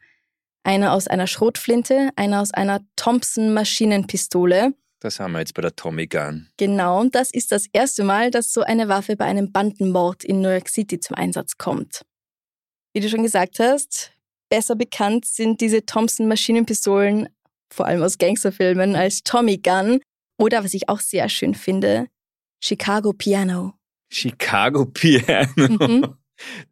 [0.63, 5.75] einer aus einer Schrotflinte, einer aus einer Thompson Maschinenpistole das haben wir jetzt bei der
[5.75, 6.49] Tommy Gun.
[6.57, 10.41] Genau, und das ist das erste Mal, dass so eine Waffe bei einem Bandenmord in
[10.41, 12.03] New York City zum Einsatz kommt.
[12.93, 14.13] Wie du schon gesagt hast,
[14.49, 17.29] besser bekannt sind diese Thompson Maschinenpistolen,
[17.73, 20.01] vor allem aus Gangsterfilmen, als Tommy Gun
[20.39, 22.07] oder, was ich auch sehr schön finde,
[22.63, 23.75] Chicago Piano.
[24.11, 25.47] Chicago Piano.
[25.57, 26.15] Mhm.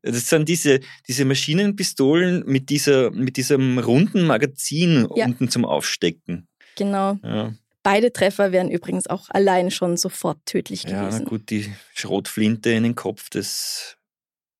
[0.00, 5.26] Das sind diese, diese Maschinenpistolen mit, dieser, mit diesem runden Magazin ja.
[5.26, 6.48] unten zum Aufstecken.
[6.74, 7.18] Genau.
[7.22, 7.52] Ja.
[7.88, 11.20] Beide Treffer wären übrigens auch allein schon sofort tödlich gewesen.
[11.20, 13.96] Ja, gut, die Schrotflinte in den Kopf, das,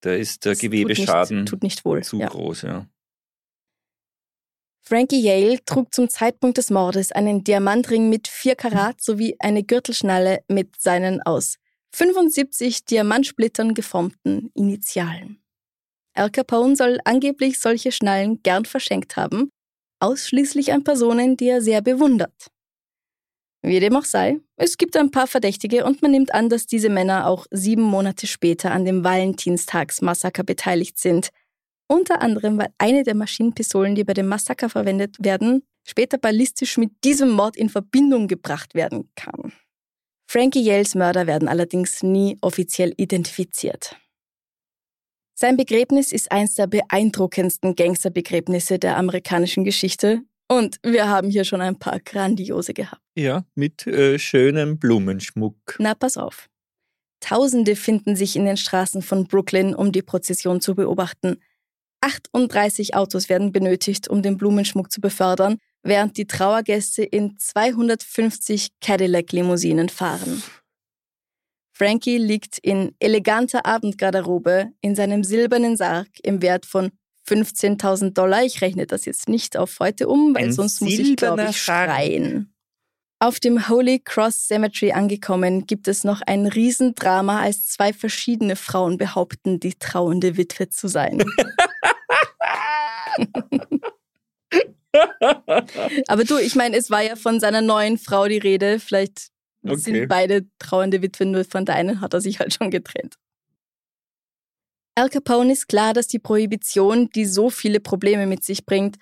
[0.01, 2.01] da ist der das Gewebeschaden tut nicht, tut nicht wohl.
[2.01, 2.27] zu ja.
[2.27, 2.87] groß, ja.
[4.81, 10.39] Frankie Yale trug zum Zeitpunkt des Mordes einen Diamantring mit 4 Karat sowie eine Gürtelschnalle
[10.47, 11.57] mit seinen aus
[11.93, 15.39] 75 Diamantsplittern geformten Initialen.
[16.15, 19.51] Al Capone soll angeblich solche Schnallen gern verschenkt haben,
[19.99, 22.49] ausschließlich an Personen, die er sehr bewundert.
[23.61, 26.89] Wie dem auch sei, es gibt ein paar Verdächtige und man nimmt an, dass diese
[26.89, 31.29] Männer auch sieben Monate später an dem Valentinstagsmassaker beteiligt sind.
[31.87, 36.91] Unter anderem, weil eine der Maschinenpistolen, die bei dem Massaker verwendet werden, später ballistisch mit
[37.03, 39.51] diesem Mord in Verbindung gebracht werden kann.
[40.29, 43.97] Frankie Yales Mörder werden allerdings nie offiziell identifiziert.
[45.33, 51.61] Sein Begräbnis ist eines der beeindruckendsten Gangsterbegräbnisse der amerikanischen Geschichte und wir haben hier schon
[51.61, 53.01] ein paar grandiose gehabt.
[53.15, 55.75] Ja, mit äh, schönem Blumenschmuck.
[55.79, 56.49] Na, pass auf.
[57.19, 61.37] Tausende finden sich in den Straßen von Brooklyn, um die Prozession zu beobachten.
[62.01, 69.89] 38 Autos werden benötigt, um den Blumenschmuck zu befördern, während die Trauergäste in 250 Cadillac-Limousinen
[69.89, 70.41] fahren.
[71.73, 76.91] Frankie liegt in eleganter Abendgarderobe in seinem silbernen Sarg im Wert von
[77.29, 78.43] 15.000 Dollar.
[78.43, 81.61] Ich rechne das jetzt nicht auf heute um, weil Ein sonst muss ich, glaube ich,
[81.61, 82.53] schreien.
[83.19, 88.97] Auf dem Holy Cross Cemetery angekommen, gibt es noch ein Riesendrama, als zwei verschiedene Frauen
[88.97, 91.23] behaupten, die trauernde Witwe zu sein.
[96.07, 98.79] Aber du, ich meine, es war ja von seiner neuen Frau die Rede.
[98.79, 99.29] Vielleicht
[99.61, 99.77] Okay.
[99.77, 103.15] sind beide trauernde Witwen, nur von der einen hat er sich halt schon getrennt.
[104.99, 108.97] Al Capone ist klar, dass die Prohibition, die so viele Probleme mit sich bringt,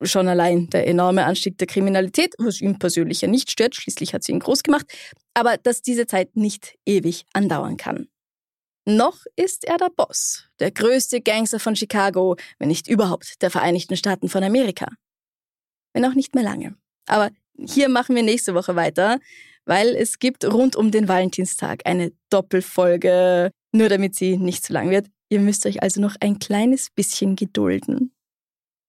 [0.00, 4.24] schon allein der enorme Anstieg der Kriminalität, was ihm persönlich ja nicht stört, schließlich hat
[4.24, 4.86] sie ihn groß gemacht,
[5.34, 8.08] aber dass diese Zeit nicht ewig andauern kann.
[8.86, 13.98] Noch ist er der Boss, der größte Gangster von Chicago, wenn nicht überhaupt der Vereinigten
[13.98, 14.88] Staaten von Amerika.
[15.92, 16.74] Wenn auch nicht mehr lange.
[17.06, 19.20] Aber hier machen wir nächste Woche weiter,
[19.66, 24.88] weil es gibt rund um den Valentinstag eine Doppelfolge, nur damit sie nicht zu lang
[24.88, 25.08] wird.
[25.34, 28.12] Ihr müsst euch also noch ein kleines bisschen gedulden.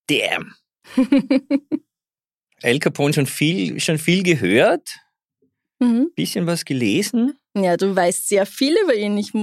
[0.05, 0.53] Damn.
[2.61, 4.99] El Capone schon viel, schon viel gehört,
[5.79, 6.11] mhm.
[6.15, 7.33] bisschen was gelesen.
[7.57, 9.17] Ja, du weißt sehr viel über ihn.
[9.17, 9.33] Ich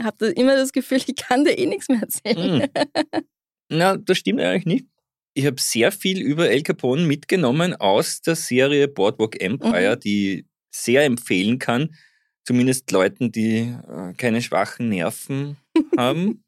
[0.00, 2.62] habe immer das Gefühl, ich kann dir eh nichts mehr erzählen.
[2.62, 3.22] Hm.
[3.68, 4.86] Na, das stimmt eigentlich nicht.
[5.34, 10.00] Ich habe sehr viel über El Capone mitgenommen aus der Serie Boardwalk Empire, Mhm.
[10.00, 11.96] die sehr empfehlen kann,
[12.44, 15.56] zumindest Leuten, die äh, keine schwachen Nerven
[15.96, 16.44] haben.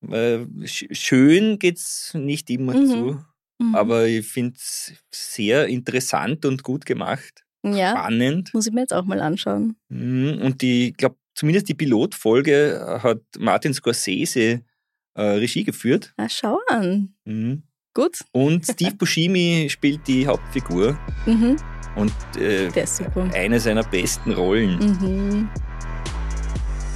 [0.00, 2.86] Weil sch- schön geht's nicht immer Mhm.
[2.86, 3.24] zu,
[3.60, 3.74] Mhm.
[3.74, 8.52] aber ich finde es sehr interessant und gut gemacht, ja, spannend.
[8.52, 9.76] muss ich mir jetzt auch mal anschauen.
[9.90, 14.62] Mhm, Und die, ich glaube, zumindest die Pilotfolge hat Martin Scorsese
[15.14, 16.12] äh, Regie geführt.
[16.16, 17.14] Na, schau an.
[17.24, 17.62] Mhm.
[17.94, 18.18] Gut.
[18.32, 21.56] Und Steve Buscemi spielt die Hauptfigur Mhm.
[21.94, 23.30] und äh, Der ist super.
[23.34, 24.78] eine seiner besten Rollen.
[24.78, 25.50] Mhm.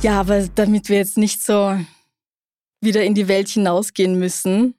[0.02, 1.78] Ja, aber damit wir jetzt nicht so
[2.80, 4.74] wieder in die Welt hinausgehen müssen.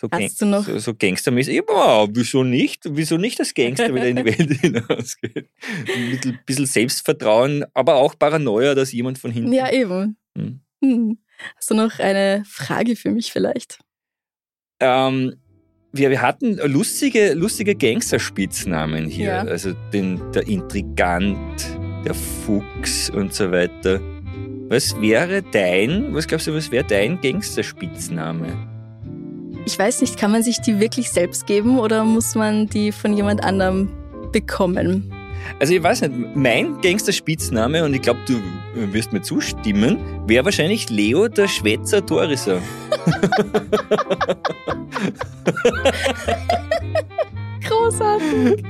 [0.00, 1.62] So, Hast Gang- du noch- so, so gangstermäßig.
[1.68, 2.84] Ja, wieso nicht?
[2.88, 5.48] Wieso nicht das Gangster wieder in die Welt hinausgeht?
[5.96, 9.52] Ein bisschen, bisschen Selbstvertrauen, aber auch Paranoia, dass jemand von hinten.
[9.52, 10.16] Ja, eben.
[10.36, 10.60] Hm.
[10.82, 11.18] Hm.
[11.56, 13.78] Hast du noch eine Frage für mich vielleicht?
[14.80, 15.34] Ähm,
[15.92, 19.26] wir, wir hatten lustige, lustige Gangsterspitznamen hier.
[19.28, 19.40] Ja.
[19.42, 21.66] Also den, der Intrigant,
[22.04, 24.00] der Fuchs und so weiter.
[24.74, 28.48] Was wäre dein, was glaubst du, was wäre dein Gangsterspitzname?
[29.66, 33.16] Ich weiß nicht, kann man sich die wirklich selbst geben oder muss man die von
[33.16, 33.88] jemand anderem
[34.32, 35.14] bekommen?
[35.60, 38.40] Also ich weiß nicht, mein Gangsterspitzname, und ich glaube, du
[38.92, 42.60] wirst mir zustimmen, wäre wahrscheinlich Leo der Schwätzer Toriser.
[47.62, 48.64] Großartig.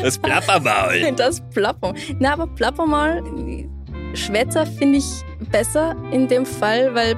[0.00, 1.12] Das Plappermaul.
[1.14, 1.94] Das Plappern.
[2.20, 3.22] Na, aber Plappern mal,
[4.14, 5.06] Schwätzer finde ich
[5.50, 7.14] besser in dem Fall, weil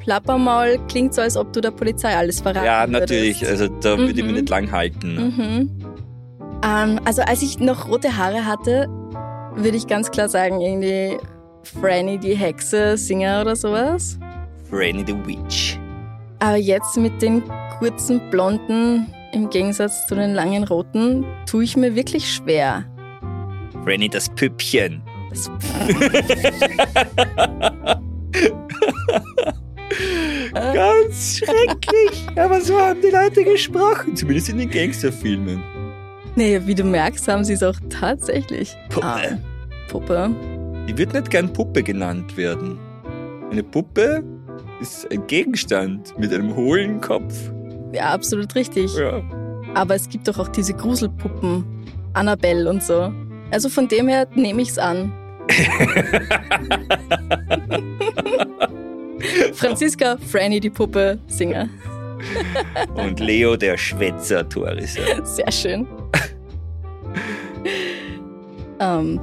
[0.00, 3.00] Plappermaul klingt so, als ob du der Polizei alles verraten Ja, würdest.
[3.00, 3.46] natürlich.
[3.48, 4.32] Also da würde ich mich Mhm.
[4.34, 5.14] nicht lang halten.
[5.14, 5.70] Mhm.
[6.62, 8.88] Ähm, also als ich noch rote Haare hatte,
[9.54, 11.16] würde ich ganz klar sagen, irgendwie
[11.80, 14.18] Franny die Hexe, Singer oder sowas.
[14.68, 15.78] Franny the Witch.
[16.40, 17.42] Aber jetzt mit den
[17.78, 22.84] kurzen Blonden, im Gegensatz zu den langen roten, tue ich mir wirklich schwer.
[23.84, 25.02] Franny das Püppchen.
[25.34, 25.50] Das,
[30.74, 32.26] Ganz schrecklich.
[32.36, 34.14] Aber so haben die Leute gesprochen.
[34.16, 35.62] Zumindest in den Gangsterfilmen.
[36.36, 38.76] nee, wie du merkst, haben sie es auch tatsächlich.
[38.90, 39.06] Puppe.
[39.06, 39.20] Ah,
[39.88, 40.30] Puppe.
[40.88, 42.78] Die wird nicht gern Puppe genannt werden.
[43.50, 44.22] Eine Puppe
[44.80, 47.34] ist ein Gegenstand mit einem hohlen Kopf.
[47.92, 48.96] Ja, absolut richtig.
[48.96, 49.22] Ja.
[49.74, 51.64] Aber es gibt doch auch diese Gruselpuppen.
[52.12, 53.12] Annabelle und so.
[53.50, 55.12] Also von dem her nehme ich's an.
[59.54, 61.68] Franziska, Franny die Puppe, Singer.
[62.94, 65.24] Und Leo der Schwätzer Toriser.
[65.24, 65.86] Sehr schön.
[68.80, 69.20] ähm,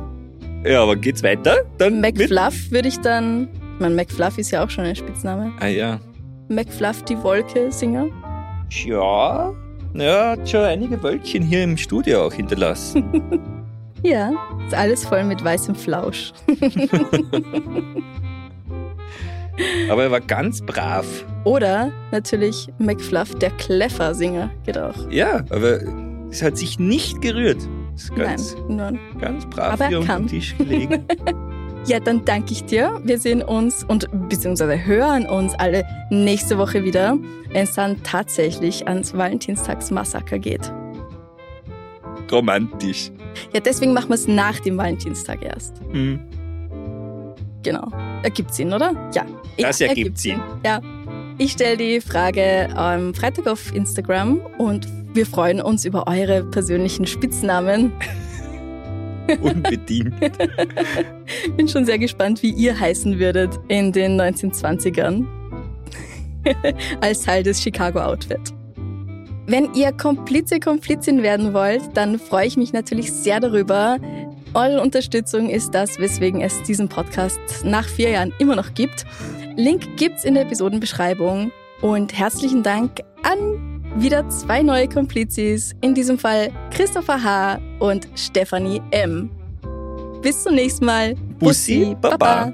[0.65, 1.57] Ja, aber geht's weiter?
[1.77, 3.49] Dann McFluff würde ich dann.
[3.75, 5.51] Ich meine, McFluff ist ja auch schon ein Spitzname.
[5.59, 5.99] Ah ja.
[6.49, 8.07] McFluff die Wolke, Singer.
[8.85, 9.53] Ja.
[9.93, 13.39] Ja, hat schon einige Wölkchen hier im Studio auch hinterlassen.
[14.03, 14.31] Ja,
[14.65, 16.33] ist alles voll mit weißem Flausch.
[19.89, 21.05] Aber er war ganz brav.
[21.43, 25.09] Oder natürlich McFluff, der Kleffer-Singer, geht auch.
[25.09, 25.79] Ja, aber
[26.29, 27.57] es hat sich nicht gerührt.
[27.95, 30.23] Ist ganz, Nein, ganz brav Aber er hier kann.
[30.23, 31.05] dem Tisch gelegen.
[31.87, 33.01] Ja, dann danke ich dir.
[33.03, 37.17] Wir sehen uns und beziehungsweise hören uns alle nächste Woche wieder,
[37.49, 40.71] wenn es dann tatsächlich ans Valentinstagsmassaker geht.
[42.31, 43.11] Romantisch.
[43.53, 45.81] Ja, deswegen machen wir es nach dem Valentinstag erst.
[45.91, 46.19] Hm.
[47.63, 47.87] Genau.
[48.23, 49.11] Ergibt Sinn, oder?
[49.13, 49.25] Ja.
[49.57, 50.39] Das ergibt Sinn.
[50.65, 50.81] Ja.
[51.37, 57.05] Ich stelle die Frage am Freitag auf Instagram und wir freuen uns über eure persönlichen
[57.07, 57.91] Spitznamen.
[59.41, 60.13] Unbedingt.
[61.57, 65.25] Bin schon sehr gespannt, wie ihr heißen würdet in den 1920ern.
[67.01, 68.53] Als Teil des Chicago-Outfit.
[69.51, 73.97] Wenn ihr Komplize, Komplizin werden wollt, dann freue ich mich natürlich sehr darüber.
[74.53, 79.03] Eure Unterstützung ist das, weswegen es diesen Podcast nach vier Jahren immer noch gibt.
[79.57, 81.51] Link gibt's in der Episodenbeschreibung.
[81.81, 87.59] Und herzlichen Dank an wieder zwei neue Komplizis, in diesem Fall Christopher H.
[87.79, 89.29] und Stephanie M.
[90.21, 91.15] Bis zum nächsten Mal.
[91.39, 92.53] Bussi, Baba.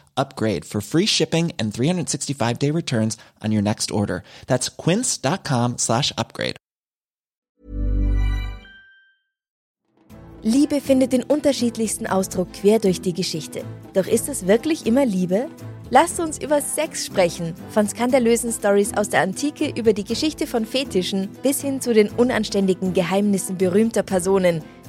[0.21, 4.23] upgrade for free shipping and 365 day returns on your next order.
[4.47, 6.55] That's quince.com slash upgrade.
[10.43, 13.63] Liebe findet den unterschiedlichsten Ausdruck quer durch die Geschichte.
[13.93, 15.49] Doch ist es wirklich immer Liebe?
[15.91, 17.53] Lasst uns über Sex sprechen.
[17.69, 22.09] Von skandalösen Stories aus der Antike über die Geschichte von Fetischen bis hin zu den
[22.09, 24.63] unanständigen Geheimnissen berühmter Personen.